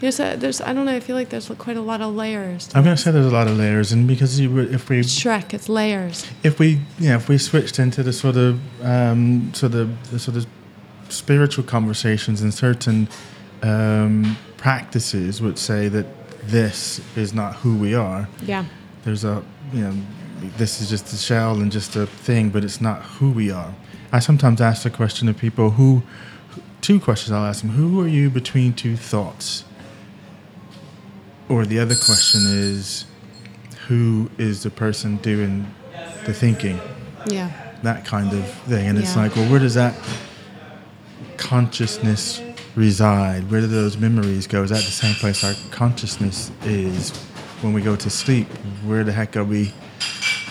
[0.00, 0.96] you know, so there's I don't know.
[0.96, 2.68] I feel like there's quite a lot of layers.
[2.74, 5.54] I'm going to say there's a lot of layers, and because you, if we Shrek,
[5.54, 6.26] it's layers.
[6.42, 10.36] if we yeah if we switched into the sort of um, sort of the sort
[10.36, 10.46] of
[11.08, 13.08] spiritual conversations and certain
[13.62, 16.06] um, practices would say that
[16.42, 18.28] this is not who we are.
[18.42, 18.64] Yeah.
[19.04, 19.94] There's a you know
[20.56, 23.74] this is just a shell and just a thing, but it's not who we are.
[24.12, 26.02] I sometimes ask the question of people who
[26.80, 29.64] two questions I'll ask them: Who are you between two thoughts?
[31.48, 33.04] Or the other question is,
[33.88, 35.66] who is the person doing
[36.24, 36.80] the thinking?
[37.26, 37.50] Yeah.
[37.82, 38.86] That kind of thing.
[38.88, 39.94] And it's like, well, where does that
[41.36, 42.40] consciousness
[42.74, 43.50] reside?
[43.50, 44.62] Where do those memories go?
[44.62, 47.10] Is that the same place our consciousness is
[47.60, 48.46] when we go to sleep?
[48.86, 49.72] Where the heck are we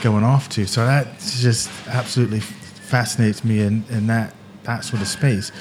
[0.04, 0.68] going off to?
[0.68, 5.52] So that just absolutely fascinates me in, in that that sort of space.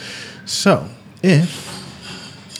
[0.44, 0.86] So
[1.22, 1.80] if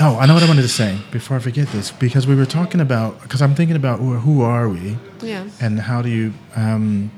[0.01, 2.47] oh, I know what I wanted to say before I forget this because we were
[2.47, 5.45] talking about because I'm thinking about who, who are we Yeah.
[5.61, 7.11] and how do you um,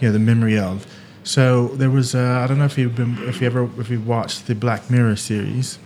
[0.00, 0.86] you know the memory of.
[1.22, 4.00] So there was uh, I don't know if you've been if you ever if you
[4.00, 5.78] watched the Black Mirror series.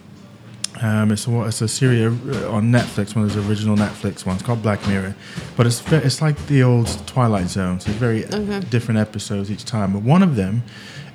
[0.83, 4.43] Um, it's a, it's a series uh, on Netflix, one of those original Netflix ones
[4.43, 5.15] called Black Mirror,
[5.57, 7.79] but it's it's like the old Twilight Zone.
[7.81, 8.61] So it's very Okay.
[8.71, 9.93] different episodes each time.
[9.93, 10.63] But one of them,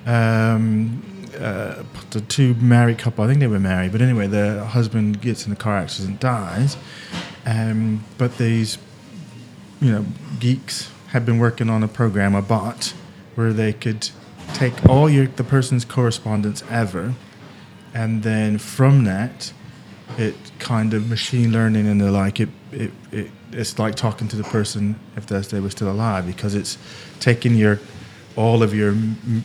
[0.06, 1.02] um,
[1.38, 5.46] uh, the two married couple, I think they were married, but anyway, the husband gets
[5.46, 6.76] in a car accident, dies,
[7.46, 8.78] um, but these
[9.80, 10.04] you know,
[10.38, 12.94] geeks have been working on a program, a bot,
[13.34, 14.08] where they could
[14.54, 17.14] take all your the person's correspondence ever,
[17.94, 19.52] and then from that,
[20.18, 22.40] it kind of machine learning and the like.
[22.40, 26.26] It it, it it's like talking to the person if they they were still alive
[26.26, 26.78] because it's
[27.18, 27.80] taking your
[28.36, 28.94] all of your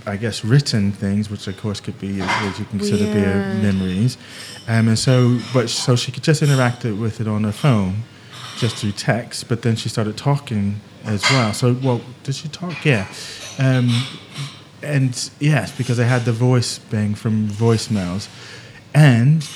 [0.05, 3.21] I guess written things, which of course could be what you consider be
[3.61, 4.17] memories,
[4.67, 8.03] um, and so but so she could just interact with it on her phone
[8.57, 11.53] just through text, but then she started talking as well.
[11.53, 12.85] So, well, did she talk?
[12.85, 13.07] Yeah.
[13.59, 13.89] Um,
[14.85, 18.27] and yes, because I had the voice bang from voicemails.
[18.93, 19.47] And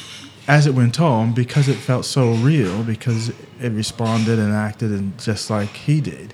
[0.48, 3.30] as it went on, because it felt so real, because
[3.62, 6.34] it responded and acted and just like he did,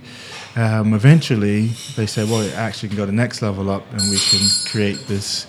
[0.56, 4.18] um, eventually they said, well, it actually can go the next level up and we
[4.18, 5.46] can create this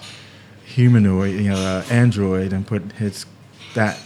[0.64, 3.24] humanoid, you know, uh, android and put his
[3.74, 3.98] that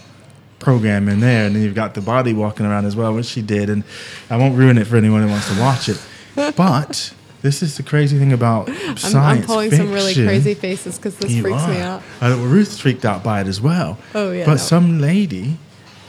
[0.60, 3.42] program in there, and then you've got the body walking around as well, which she
[3.42, 3.68] did.
[3.70, 3.82] And
[4.28, 6.00] I won't ruin it for anyone who wants to watch it,
[6.56, 8.68] but this is the crazy thing about
[9.04, 12.00] I'm, I'm pulling some really crazy faces because this You freaks me out.
[12.20, 13.98] Uh, well, Ruth's freaked out by it as well.
[14.14, 14.56] Oh, yeah, But no.
[14.58, 15.56] some lady,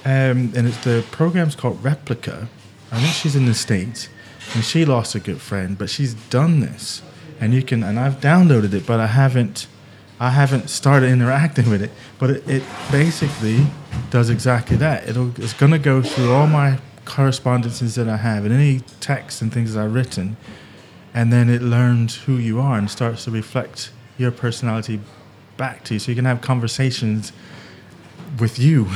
[0.05, 2.47] um, and it's the program's called Replika.
[2.91, 4.09] I think she's in the states,
[4.53, 7.01] and she lost a good friend, but she's done this,
[7.39, 7.83] and you can.
[7.83, 9.67] And I've downloaded it, but I haven't.
[10.19, 11.89] I haven't started interacting with it,
[12.19, 13.65] but it, it basically
[14.11, 15.09] does exactly that.
[15.09, 19.41] It'll, it's going to go through all my correspondences that I have and any texts
[19.41, 20.37] and things that I've written,
[21.13, 24.99] and then it learns who you are and starts to reflect your personality
[25.57, 27.31] back to you, so you can have conversations
[28.39, 28.87] with you.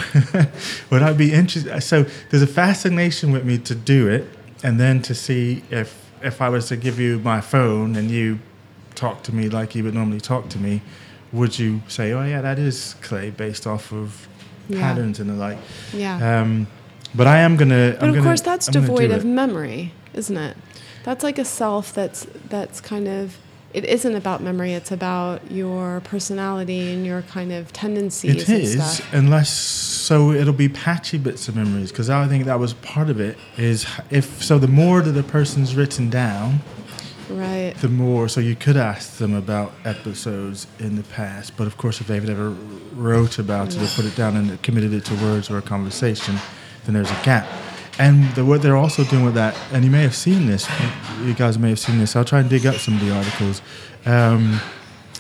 [0.90, 1.82] Would I be interested?
[1.82, 4.28] So there's a fascination with me to do it,
[4.64, 8.40] and then to see if if I was to give you my phone and you
[8.96, 10.82] talk to me like you would normally talk to me,
[11.34, 14.28] would you say, "Oh yeah, that is Clay," based off of
[14.70, 14.80] Yeah.
[14.80, 15.58] patterns and the like?
[15.94, 16.42] Yeah.
[16.42, 16.68] Um,
[17.14, 17.92] but I am gonna.
[18.00, 20.58] But I'm of gonna- course, that's I'm devoid of memory, isn't it?
[21.06, 23.38] That's like a self that's that's kind of.
[23.74, 24.72] It isn't about memory.
[24.74, 29.14] It's about your personality and your kind of tendencies It and is, stuff.
[29.14, 33.20] unless so it'll be patchy bits of memories because I think that was part of
[33.20, 33.38] it.
[33.58, 36.62] Is if so, the more that the person's written down,
[37.30, 37.74] Right.
[37.82, 38.30] the more.
[38.30, 42.30] So you could ask them about episodes in the past, but of course, if they've
[42.30, 42.52] ever
[42.94, 46.38] wrote about it or put it down and committed it to words or a conversation,
[46.86, 47.46] then there's a gap.
[47.98, 50.68] And the, what they're also doing with that, and you may have seen this,
[51.24, 52.16] you guys may have seen this.
[52.16, 53.62] I'll try and dig up some of the articles.
[54.06, 54.60] Um,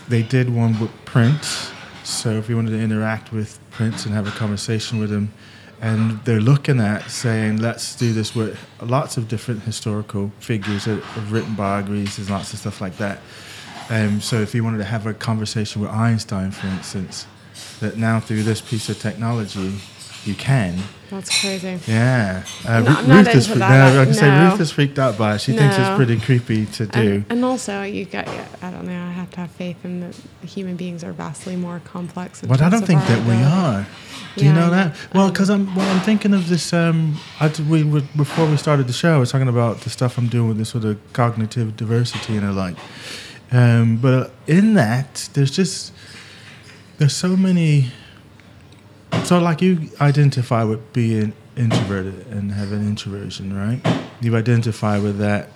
[0.09, 1.71] they did one with Prince.
[2.03, 5.33] So if you wanted to interact with Prince and have a conversation with him,
[5.81, 11.01] and they're looking at saying, let's do this with lots of different historical figures that
[11.01, 13.19] have written biographies, there's lots of stuff like that.
[13.89, 17.27] Um, so if you wanted to have a conversation with Einstein, for instance,
[17.79, 19.79] that now through this piece of technology,
[20.23, 20.79] you can.
[21.09, 21.79] That's crazy.
[21.87, 22.43] Yeah.
[22.67, 23.93] Uh, No, Ru- Ruth is into fre- that.
[23.93, 25.41] No, I can say Ruth is freaked out by it.
[25.41, 26.99] She thinks it's pretty creepy to do.
[26.99, 28.27] And, and also, you got.
[28.61, 29.03] I don't know.
[29.05, 32.41] I have to have faith in that human beings are vastly more complex.
[32.41, 33.85] But I don't think that we are.
[34.35, 34.95] Do you know that?
[35.13, 36.73] Well, because I'm well, I'm thinking of this.
[36.73, 40.27] Um, I we before we started the show, I was talking about the stuff I'm
[40.27, 42.75] doing with this sort of cognitive diversity and the like.
[43.51, 45.93] Um, but in that, there's just
[46.97, 47.91] there's so many.
[49.23, 53.81] So, like you identify with being introverted and having introversion, right?
[54.21, 55.49] You identify with that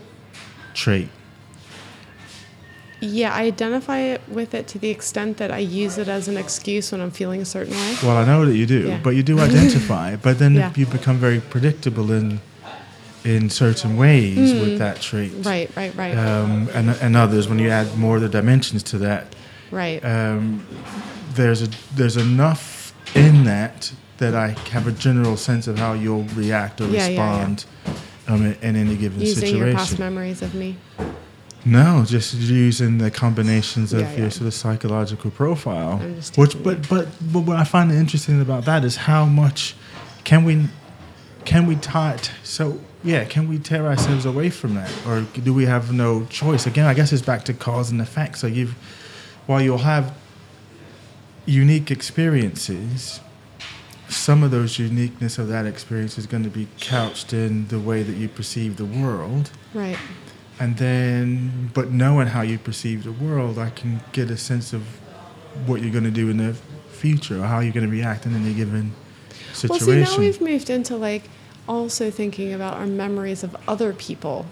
[0.73, 1.09] trait.
[3.01, 6.91] Yeah, I identify with it to the extent that I use it as an excuse
[6.91, 7.95] when I'm feeling a certain way.
[8.03, 8.99] Well, I know that you do, Yeah.
[9.01, 10.15] but you do identify.
[10.17, 10.73] but then Yeah.
[10.75, 12.41] you become very predictable in
[13.25, 15.31] in certain ways with that trait.
[15.43, 17.47] Right, right, right, Um, and and others.
[17.49, 19.35] When you add more of the dimensions to that,
[19.71, 20.03] right.
[20.03, 20.65] um,
[21.35, 22.78] there's a there's enough
[23.15, 27.07] in that that I have a general sense of how you'll react or Yeah, yeah,
[27.07, 27.39] yeah.
[27.47, 27.65] respond
[28.27, 29.67] Um, in, in any given Using situation.
[29.67, 30.75] your past memories of me.
[31.65, 34.29] No, just using the combinations of Yeah, your yeah.
[34.29, 35.97] sort of psychological profile.
[36.35, 39.75] Which, but, but, but what I find interesting about that is how much
[40.25, 40.67] can we,
[41.45, 42.31] can we tie it?
[42.43, 46.67] So yeah, can we tear ourselves away from that, or do we have no choice?
[46.67, 48.37] Again, I guess it's back to cause and effect.
[48.37, 48.75] So you've,
[49.47, 50.13] while you'll have
[51.49, 53.19] unique experiences,
[54.07, 58.03] some of those uniqueness of that experience is going to be couched in the way
[58.03, 59.51] that you perceive the world.
[59.73, 59.97] Right.
[60.59, 64.83] And then, but knowing how you perceive the world, I can get a sense of
[65.65, 66.53] what you're going to do in the
[66.89, 68.93] future or how you're going to react in any given
[69.53, 69.87] situation.
[69.87, 71.23] Well, see, now we've moved into like
[71.67, 74.45] also thinking about our memories of other people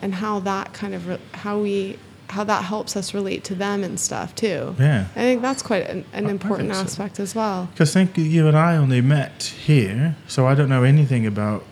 [0.00, 3.82] and how that kind of re- how we how that helps us relate to them
[3.82, 4.74] and stuff too.
[4.78, 5.06] Yeah.
[5.16, 6.80] I think that's quite an, an important so.
[6.80, 7.68] aspect as well.
[7.72, 11.64] Because think you and I only met here, so I don't know anything about.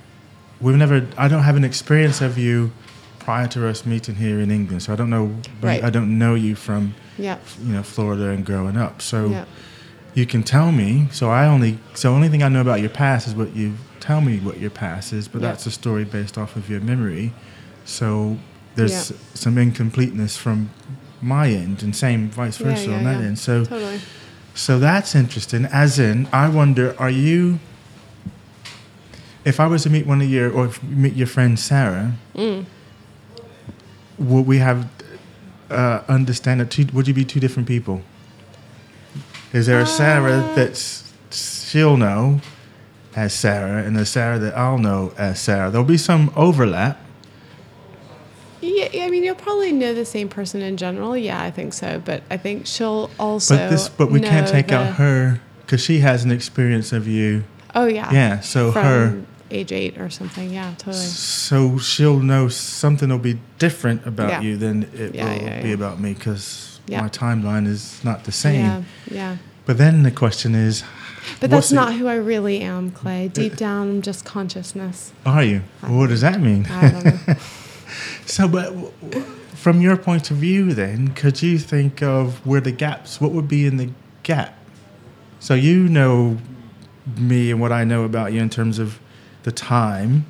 [0.61, 1.07] We've never.
[1.19, 2.73] I don't have an experience of you
[3.19, 5.35] prior to us meeting here in England, so I don't know.
[5.61, 5.83] Right.
[5.85, 7.39] I don't know you from Yeah.
[7.63, 9.03] you know Florida and growing up.
[9.03, 9.45] So Yeah.
[10.15, 11.09] you can tell me.
[11.13, 11.79] So I only.
[11.95, 14.71] So only thing I know about your past is what you tell me what your
[14.71, 15.49] past is, but Yeah.
[15.49, 17.33] that's a story based off of your memory.
[17.85, 18.39] So
[18.77, 19.17] there's Yeah.
[19.35, 20.71] some incompleteness from
[21.21, 23.39] my end, and same vice versa yeah, on that end.
[23.39, 23.65] So.
[23.65, 24.01] Totally.
[24.55, 25.67] So that's interesting.
[25.67, 27.59] As in, I wonder, are you?
[29.45, 32.15] If I was to meet one of your, or if you meet your friend Sarah,
[32.35, 32.65] Mm.
[34.19, 34.89] would we have
[35.71, 36.71] uh, understand that?
[36.71, 38.01] Two, would you be two different people?
[39.53, 40.55] Is there a Sarah Uh.
[40.55, 42.41] that's she'll know
[43.15, 45.71] as Sarah, and a Sarah that I'll know as Sarah?
[45.71, 46.99] There'll be some overlap.
[48.61, 51.17] Yeah, I mean, you'll probably know the same person in general.
[51.17, 52.01] Yeah, I think so.
[52.05, 53.57] But I think she'll also.
[53.57, 57.07] But this, but we can't take the- out her because she has an experience of
[57.07, 57.45] you.
[57.75, 58.11] Oh yeah.
[58.13, 59.21] Yeah, so From her.
[59.51, 60.53] age eight or something.
[60.53, 60.95] Yeah, totally.
[61.05, 64.41] So she'll know something will be different about Yeah.
[64.41, 68.33] you than it Yeah, will yeah, be about me because my timeline is not the
[68.33, 68.65] same.
[68.65, 69.37] Yeah, yeah.
[69.67, 70.85] But then the question is,
[71.41, 73.29] But that's not it- who I really am, Clay.
[73.29, 75.13] Deep down, I'm just consciousness.
[75.27, 75.63] Are you?
[75.83, 76.67] What does that mean?
[76.71, 77.35] I don't know.
[78.27, 78.73] So, but
[79.55, 83.21] from your point of view, then, could you think of where the gaps?
[83.21, 83.91] What would be in the
[84.23, 84.59] gap?
[85.39, 86.39] So you know
[87.17, 88.99] me and what I know about you in terms of
[89.45, 90.27] the time.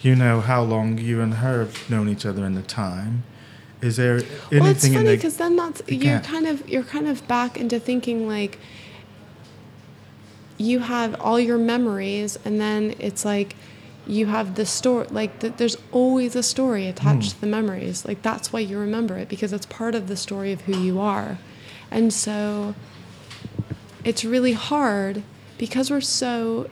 [0.00, 3.22] You know how long you and her have known each other in the time.
[3.80, 6.24] Is there anything well, it's funny the because then that's the you're gap?
[6.24, 8.58] kind of you're kind of back into thinking like
[10.58, 13.56] you have all your memories, and then it's like
[14.06, 15.06] you have the story.
[15.10, 17.34] Like th- there's always a story attached Hmm.
[17.36, 18.04] to the memories.
[18.04, 21.00] Like that's why you remember it because it's part of the story of who you
[21.00, 21.38] are,
[21.90, 22.74] and so
[24.04, 25.22] it's really hard
[25.58, 26.68] because we're so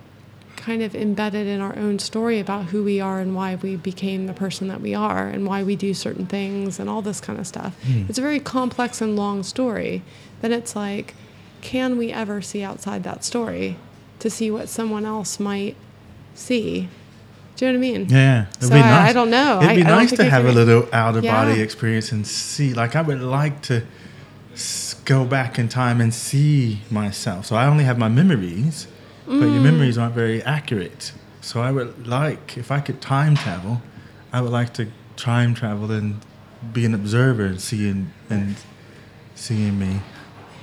[0.56, 4.26] kind of embedded in our own story about who we are and why we became
[4.26, 7.38] the person that we are and why we do certain things and all this kind
[7.38, 7.76] of stuff.
[8.08, 10.02] It's a very complex and long story.
[10.40, 11.14] Then it's like,
[11.60, 13.76] can we ever see outside that story
[14.18, 15.76] to see what someone else might
[16.34, 16.88] see?
[17.58, 18.06] Do you know what I mean?
[18.08, 19.10] Yeah, it'd So be nice.
[19.10, 19.60] I don't know.
[19.60, 21.64] It'd be I- I nice think to have a little out of body Yeah.
[21.64, 22.72] experience and see.
[22.72, 23.82] Like I would like to
[25.04, 27.46] go back in time and see myself.
[27.46, 28.86] So I only have my memories,
[29.26, 29.54] but Mm.
[29.54, 31.10] your memories aren't very accurate.
[31.40, 33.82] So I would like, if I could time travel,
[34.32, 36.16] I would like to time travel and
[36.72, 38.54] be an observer and seeing and
[39.34, 40.00] seeing me.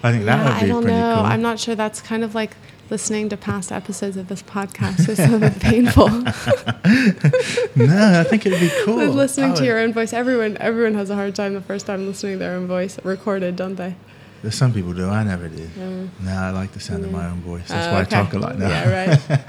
[0.01, 1.15] I think that yeah, would be I don't pretty know.
[1.17, 1.25] cool.
[1.25, 2.51] I'm not sure that's kind of like
[2.89, 6.09] listening to past episodes of this podcast is so painful.
[7.75, 8.97] no, I think it'd be cool.
[8.97, 10.13] With listening I to your own voice.
[10.13, 13.55] Everyone everyone has a hard time the first time listening to their own voice recorded,
[13.55, 13.95] don't they?
[14.49, 15.09] Some people do.
[15.09, 15.75] I never did.
[15.75, 17.67] No, I like the sound of my own voice.
[17.67, 18.15] That's Oh, why okay.
[18.15, 18.69] I talk a lot now.
[18.69, 19.41] Yeah, right.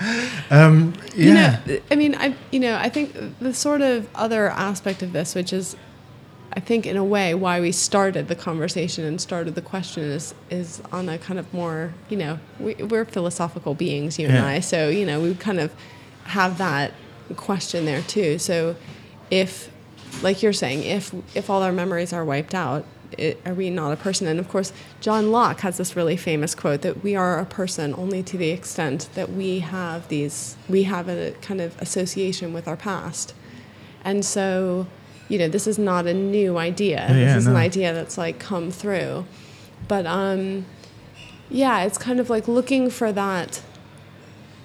[0.51, 1.61] Um, yeah.
[1.67, 5.13] You know, I mean, I you know, I think the sort of other aspect of
[5.13, 5.77] this, which is,
[6.57, 10.35] I think in a way why we started the conversation and started the question is
[10.49, 14.61] is on a kind of more you know we, we're philosophical beings, you and I,
[14.61, 15.73] so you know we kind of
[16.25, 16.93] have that
[17.37, 18.39] question there too.
[18.39, 18.77] So
[19.31, 19.71] if,
[20.23, 22.85] like you're saying, if if all our memories are wiped out.
[23.17, 24.27] It, are we not a person?
[24.27, 27.95] And of course, John Locke has this really famous quote that we are a person
[27.97, 32.67] only to the extent that we have these, we have a kind of association with
[32.67, 33.33] our past.
[34.03, 34.89] And so,
[35.29, 37.07] you know, this is not a new idea.
[37.09, 39.27] Yeah, this yeah, is an idea that's like come through.
[39.89, 40.67] But um,
[41.51, 43.63] yeah, it's kind of like looking for that,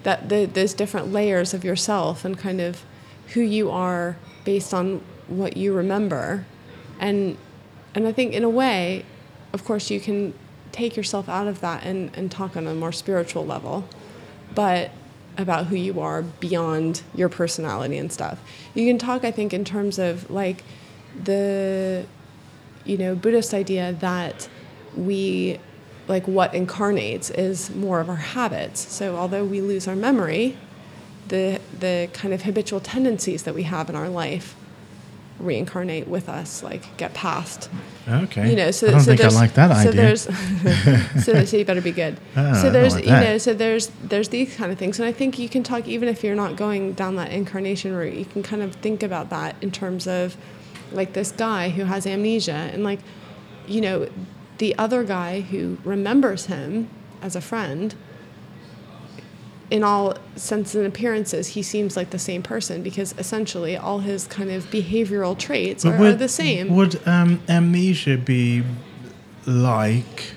[0.03, 2.83] that the, those different layers of yourself and kind of
[3.33, 6.45] who you are based on what you remember.
[6.99, 7.37] And
[7.93, 9.05] and I think in a way,
[9.53, 10.33] of course, you can
[10.71, 13.85] take yourself out of that and, and talk on a more spiritual level,
[14.55, 14.91] but
[15.37, 18.39] about who you are beyond your personality and stuff.
[18.73, 20.63] You can talk, I think, in terms of like
[21.23, 22.05] the,
[22.85, 24.49] you know, Buddhist idea that
[24.95, 25.59] we,
[26.07, 28.81] like what incarnates is more of our habits.
[28.91, 30.57] So although we lose our memory,
[31.27, 34.55] the, the kind of habitual tendencies that we have in our life
[35.39, 37.69] reincarnate with us, like get past.
[38.07, 38.49] Okay.
[38.49, 40.01] You know, so I don't so think I there's, like that so idea.
[40.01, 40.21] There's,
[41.25, 42.19] so, so you better be good.
[42.35, 43.23] So there's like you that.
[43.23, 46.07] know so there's there's these kind of things, and I think you can talk even
[46.09, 48.13] if you're not going down that incarnation route.
[48.13, 50.37] You can kind of think about that in terms of
[50.91, 52.99] like this guy who has amnesia, and like
[53.67, 54.09] you know
[54.57, 56.89] the other guy who remembers him
[57.21, 57.95] as a friend
[59.71, 64.27] in all senses and appearances, he seems like the same person because essentially all his
[64.27, 66.75] kind of behavioral traits are, are the same.
[66.75, 68.63] Would um, amnesia be
[69.47, 70.33] like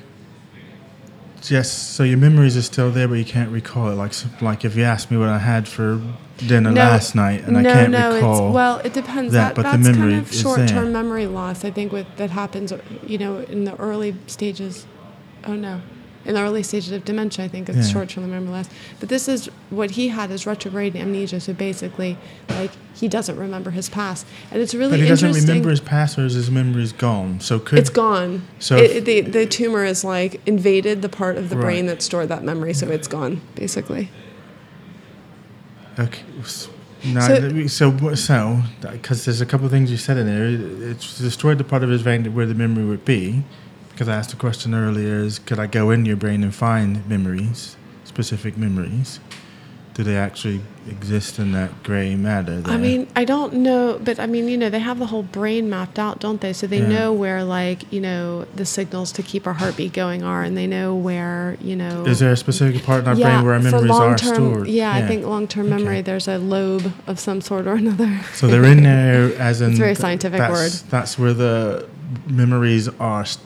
[1.42, 3.96] just so your memories are still there, but you can't recall it?
[3.96, 6.00] Like like if you asked me what I had for
[6.38, 8.46] dinner last night and I can't no, recall.
[8.46, 9.32] It's, well, it depends.
[9.32, 11.64] that, That, but the that's memory kind of short-term memory loss.
[11.64, 12.72] I think with that happens,
[13.04, 14.86] you know, in the early stages.
[15.44, 15.82] Oh no,
[16.24, 17.92] in the early stages of dementia, I think it's Yeah.
[17.92, 18.68] short-term memory loss.
[19.00, 21.40] But this is what he had is retrograde amnesia.
[21.40, 22.16] So basically,
[22.48, 26.18] like he doesn't remember his past, and it's really but he doesn't remember his past,
[26.18, 27.40] or is his is gone?
[27.40, 28.42] So could it's gone.
[28.58, 32.02] So So if- the the tumor is like invaded the part of the brain that
[32.02, 34.10] stored that memory, so it's gone basically.
[35.98, 36.20] Okay.
[37.06, 40.46] No, So- so so because there's a couple of things you said in there.
[40.46, 43.42] It- It's destroyed the part of his brain where the memory would be.
[43.94, 47.08] Because I asked the question earlier: Is could I go in your brain and find
[47.08, 49.20] memories, specific memories?
[49.94, 52.60] Do they actually exist in that grey matter?
[52.60, 52.74] There?
[52.74, 55.70] I mean, I don't know, but I mean, you know, they have the whole brain
[55.70, 56.52] mapped out, don't they?
[56.52, 56.88] So they Yeah.
[56.88, 60.66] know where, like, you know, the signals to keep our heartbeat going are, and they
[60.66, 62.04] know where, you know.
[62.06, 64.66] is there a specific part in our yeah, brain where our memories are stored?
[64.66, 65.76] Yeah, yeah, I think long-term Okay.
[65.76, 66.00] memory.
[66.00, 68.18] There's a lobe of some sort or another.
[68.32, 69.70] So they're in there as in.
[69.70, 70.90] It's a very scientific that's, word.
[70.90, 71.86] That's where the
[72.26, 73.38] memories are s-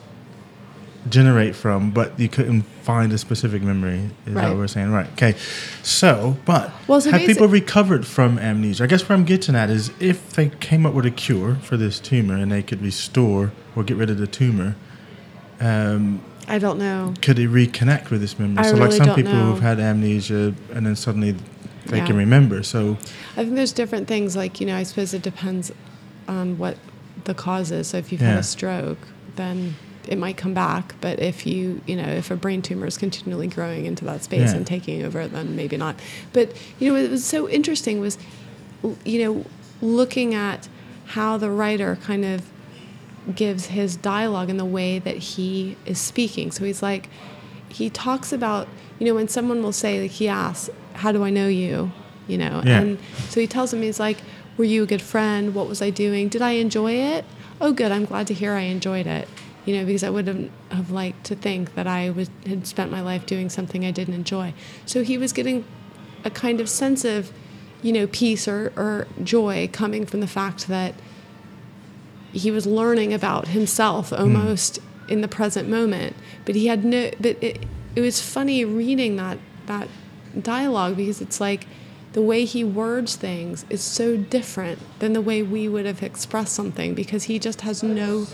[1.09, 4.09] generate from, but you couldn't find a specific memory.
[4.25, 4.91] Is that what we're saying?
[4.91, 5.07] Right.
[5.13, 5.35] Okay.
[5.83, 8.83] So, but Well, so have people recovered from amnesia?
[8.83, 11.77] I guess what I'm getting at is if they came up with a cure for
[11.77, 14.75] this tumor and they could restore or get rid of the tumor.
[15.59, 17.13] Um, I don't know.
[17.21, 18.57] could they reconnect with this memory?
[18.65, 19.51] I so, like some people know.
[19.51, 21.35] who've had amnesia and then suddenly
[21.85, 22.05] they Yeah.
[22.07, 22.63] can remember.
[22.63, 22.97] So,
[23.37, 24.35] I think there's different things.
[24.35, 25.71] Like, you know, I suppose it depends
[26.27, 26.77] on what
[27.25, 27.87] the cause is.
[27.89, 28.97] So if you've had a stroke,
[29.35, 29.75] then
[30.07, 30.95] it might come back.
[31.01, 34.51] But if you, you know, if a brain tumor is continually growing into that space
[34.51, 34.57] Yeah.
[34.57, 35.95] and taking over, then maybe not.
[36.33, 38.17] But, you know, what was so interesting was,
[39.05, 39.45] you know,
[39.81, 40.67] looking at
[41.07, 42.43] how the writer kind of
[43.35, 46.51] gives his dialogue in the way that he is speaking.
[46.51, 47.09] So he's like,
[47.67, 51.29] he talks about, you know, when someone will say, like, he asks, How do I
[51.29, 51.91] know you?
[52.27, 52.79] You know, Yeah.
[52.81, 52.97] and
[53.29, 54.17] so he tells him, he's like,
[54.57, 55.53] Were you a good friend?
[55.53, 56.29] What was I doing?
[56.29, 57.25] Did I enjoy it?
[57.61, 57.91] Oh, good.
[57.91, 59.27] I'm glad to hear I enjoyed it.
[59.65, 62.91] You know, because I would have, have liked to think that I was, had spent
[62.91, 64.53] my life doing something I didn't enjoy.
[64.85, 65.65] So he was getting
[66.23, 67.31] a kind of sense of,
[67.81, 70.95] you know, peace or, or joy coming from the fact that
[72.31, 74.15] he was learning about himself hmm.
[74.15, 79.15] almost in the present moment but he had no but it, it was funny reading
[79.15, 79.87] that that
[80.39, 81.65] dialogue because it's like
[82.13, 86.53] the way he words things is so different than the way we would have expressed
[86.53, 88.25] something because he just has no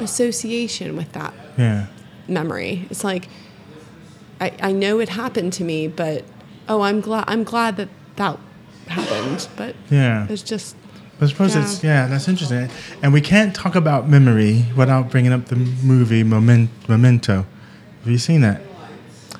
[0.00, 1.86] association with that yeah.
[2.28, 3.28] memory it's like
[4.40, 6.24] I, I know it happened to me but
[6.68, 8.38] oh i'm glad i'm glad that that
[8.88, 10.26] happened but Yeah.
[10.28, 10.76] it's just
[11.20, 11.62] I suppose Yeah.
[11.62, 12.68] it's yeah, that's interesting.
[13.02, 17.46] And we can't talk about memory without bringing up the movie Moment, Memento.
[18.02, 18.60] Have you seen that?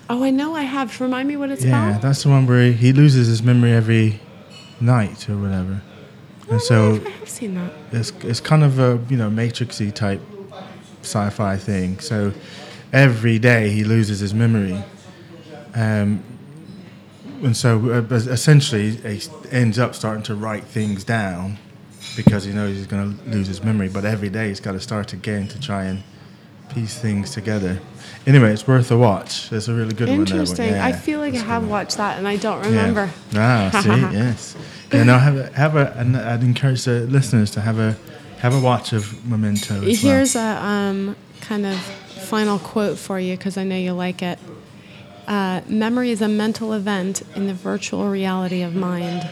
[0.09, 2.46] oh i know i have remind me what it's yeah, about Yeah, that's the one
[2.46, 4.20] where he loses his memory every
[4.80, 5.82] night or whatever.
[6.48, 7.72] And oh, so I have seen that.
[7.92, 10.20] it's it's kind of a you know matrixy type
[11.07, 11.98] sci-fi thing.
[12.00, 12.32] So
[12.92, 14.82] every day he loses his memory,
[15.74, 16.22] um,
[17.42, 17.78] and so
[18.11, 21.59] uh, essentially he ends up starting to write things down
[22.16, 23.88] because he knows he's going to lose his memory.
[23.88, 26.02] But every day he's got to start again to try and
[26.74, 27.78] piece things together.
[28.26, 29.52] Anyway, it's worth a watch.
[29.52, 30.20] It's a really good one.
[30.20, 30.72] Interesting.
[30.72, 31.70] There, I feel like I that's a good have one.
[31.70, 33.11] watched that and I don't remember.
[33.32, 33.70] Yeah.
[33.72, 34.57] Ah, see, yes.
[34.92, 35.92] Yeah, no, have a have a.
[35.96, 37.96] And I'd encourage the listeners to have a
[38.47, 39.74] have a watch of Memento.
[39.82, 40.14] As well.
[40.14, 44.38] Here's a um, kind of final quote for you because I know you like it.
[45.26, 49.28] Uh, memory is a mental event in the virtual reality of mind.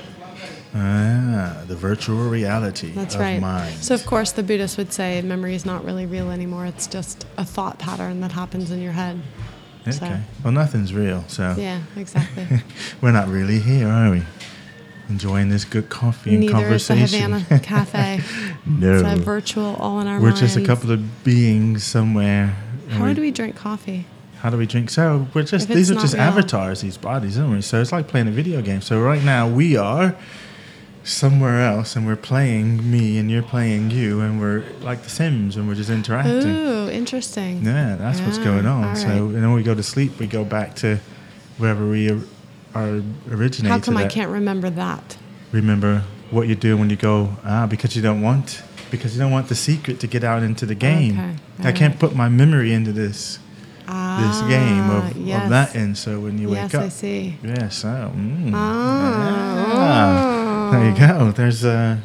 [0.74, 3.40] ah, the virtual reality That's of right.
[3.40, 3.76] mind.
[3.76, 6.66] So, of course, the Buddhists would say memory is not really real anymore.
[6.66, 9.22] It's just a thought pattern that happens in your head.
[9.82, 9.92] okay.
[9.92, 12.48] so- Well, nothing's real, so Yeah, exactly.
[13.00, 14.22] we're not really here, are we?
[15.08, 17.32] Enjoying this good coffee and Neither is the conversation.
[17.32, 18.20] Havana Cafe.
[18.66, 20.40] no, It's a virtual all in our we're minds.
[20.40, 22.56] just a couple of beings somewhere.
[22.88, 24.06] How we- do we drink coffee?
[24.38, 24.90] How do we drink?
[24.90, 26.22] So we're just these are just real.
[26.22, 27.60] avatars, these bodies, aren't we?
[27.62, 28.82] So it's like playing a video game.
[28.82, 30.14] So right now we are
[31.02, 35.56] somewhere else and we're playing me and you're playing you and we're like the Sims
[35.56, 36.46] and we're just interacting.
[36.46, 37.62] Ooh, interesting.
[37.64, 38.96] Yeah, that's what's going on.
[38.96, 40.98] So, and then when we go to sleep, we go back to
[41.58, 42.22] wherever we or-
[42.74, 43.70] are originated.
[43.70, 45.16] How come I can't remember that?
[45.52, 47.36] remember what you do when you go?
[47.44, 50.66] Ah, because you don't want because you don't want the secret to get out into
[50.66, 51.38] the game.
[51.60, 53.38] Okay, I can't put my memory into this
[53.86, 55.44] Ah, this game of, yes.
[55.44, 55.98] of that end.
[55.98, 56.82] So when you Yes, wake up.
[56.84, 57.38] Yes, I see.
[57.44, 57.68] yeah.
[57.68, 60.72] So mm, Ah.
[60.72, 60.78] yeah.
[60.78, 61.30] there you go.
[61.32, 62.00] There's a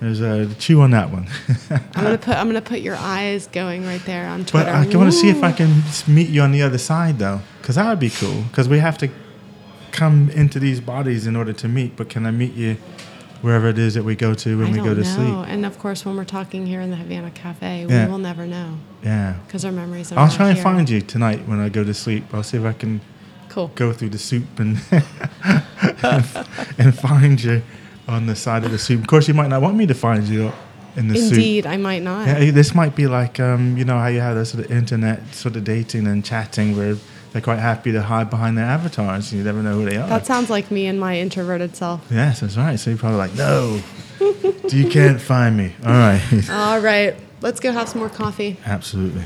[0.00, 1.26] there's a chew on that one.
[1.94, 4.70] I'm gonna put I'm gonna put your eyes going right there on Twitter.
[4.72, 7.40] But I want to see if I can meet you on the other side, though,
[7.60, 8.42] because that would be cool.
[8.48, 9.10] Because we have to
[9.92, 11.96] come into these bodies in order to meet.
[11.96, 12.76] But can I meet you
[13.42, 15.14] wherever it is that we go to when I we go to know.
[15.16, 15.48] sleep?
[15.48, 18.04] And of course, when we're talking here in the Havana Cafe, Yeah.
[18.06, 19.34] we will never know Yeah.
[19.46, 20.18] because our memories are.
[20.18, 20.62] I'll try and here.
[20.64, 22.24] find you tonight when I go to sleep.
[22.34, 23.00] I'll see if I can
[23.48, 23.70] Cool.
[23.74, 24.78] go through the soup and
[26.78, 27.62] and find you
[28.08, 29.00] on the side of the soup.
[29.02, 30.52] Of course, you might not want me to find you
[30.96, 31.32] in the soup.
[31.34, 32.26] Indeed, I might not.
[32.26, 35.34] Yeah, this might be like um, you know how you have this sort of internet
[35.34, 36.96] sort of dating and chatting where
[37.32, 39.32] they're quite happy to hide behind their avatars.
[39.32, 40.08] You never know who they are.
[40.08, 42.04] That sounds like me and my introverted self.
[42.10, 42.78] yes, that's right.
[42.78, 43.80] So you're probably like, no,
[44.70, 45.74] you can't find me.
[45.84, 48.56] All right, All right, let's go have some more coffee.
[48.66, 49.24] absolutely.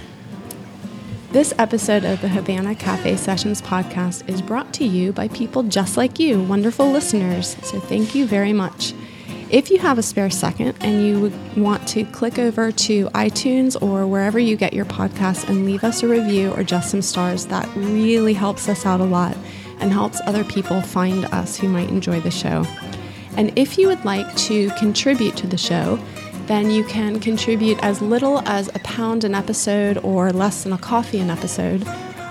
[1.33, 5.97] This episode of the Havana Cafe Sessions podcast is brought to you by people just
[5.97, 7.57] like you, wonderful listeners.
[7.65, 8.95] So thank you very much.
[9.55, 14.05] If you have a spare second and you want to click over to iTunes or
[14.05, 17.69] wherever you get your podcasts and leave us a review or just some stars, that
[17.77, 19.37] really helps us out a lot
[19.79, 22.65] and helps other people find us who might enjoy the show.
[23.37, 26.01] And if you would like to contribute to the show,
[26.47, 30.79] then you can contribute as little as a pound an episode or less than a
[30.79, 31.87] coffee an episode.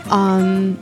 [0.08, 0.78] Um,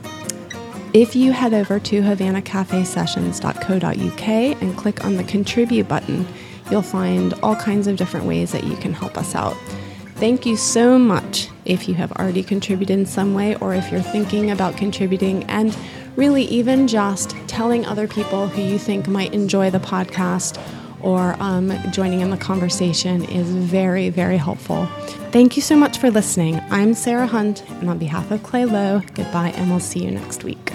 [0.94, 6.26] if you head over to havanacafesessions.co.uk and click on the contribute button,
[6.70, 9.56] you'll find all kinds of different ways that you can help us out.
[10.16, 14.02] Thank you so much if you have already contributed in some way or if you're
[14.02, 15.74] thinking about contributing and
[16.16, 20.60] really even just telling other people who you think might enjoy the podcast
[21.02, 24.86] or um, joining in the conversation is very, very helpful.
[25.30, 26.60] Thank you so much for listening.
[26.70, 30.44] I'm Sarah Hunt, and on behalf of Clay Lowe, goodbye, and we'll see you next
[30.44, 30.72] week.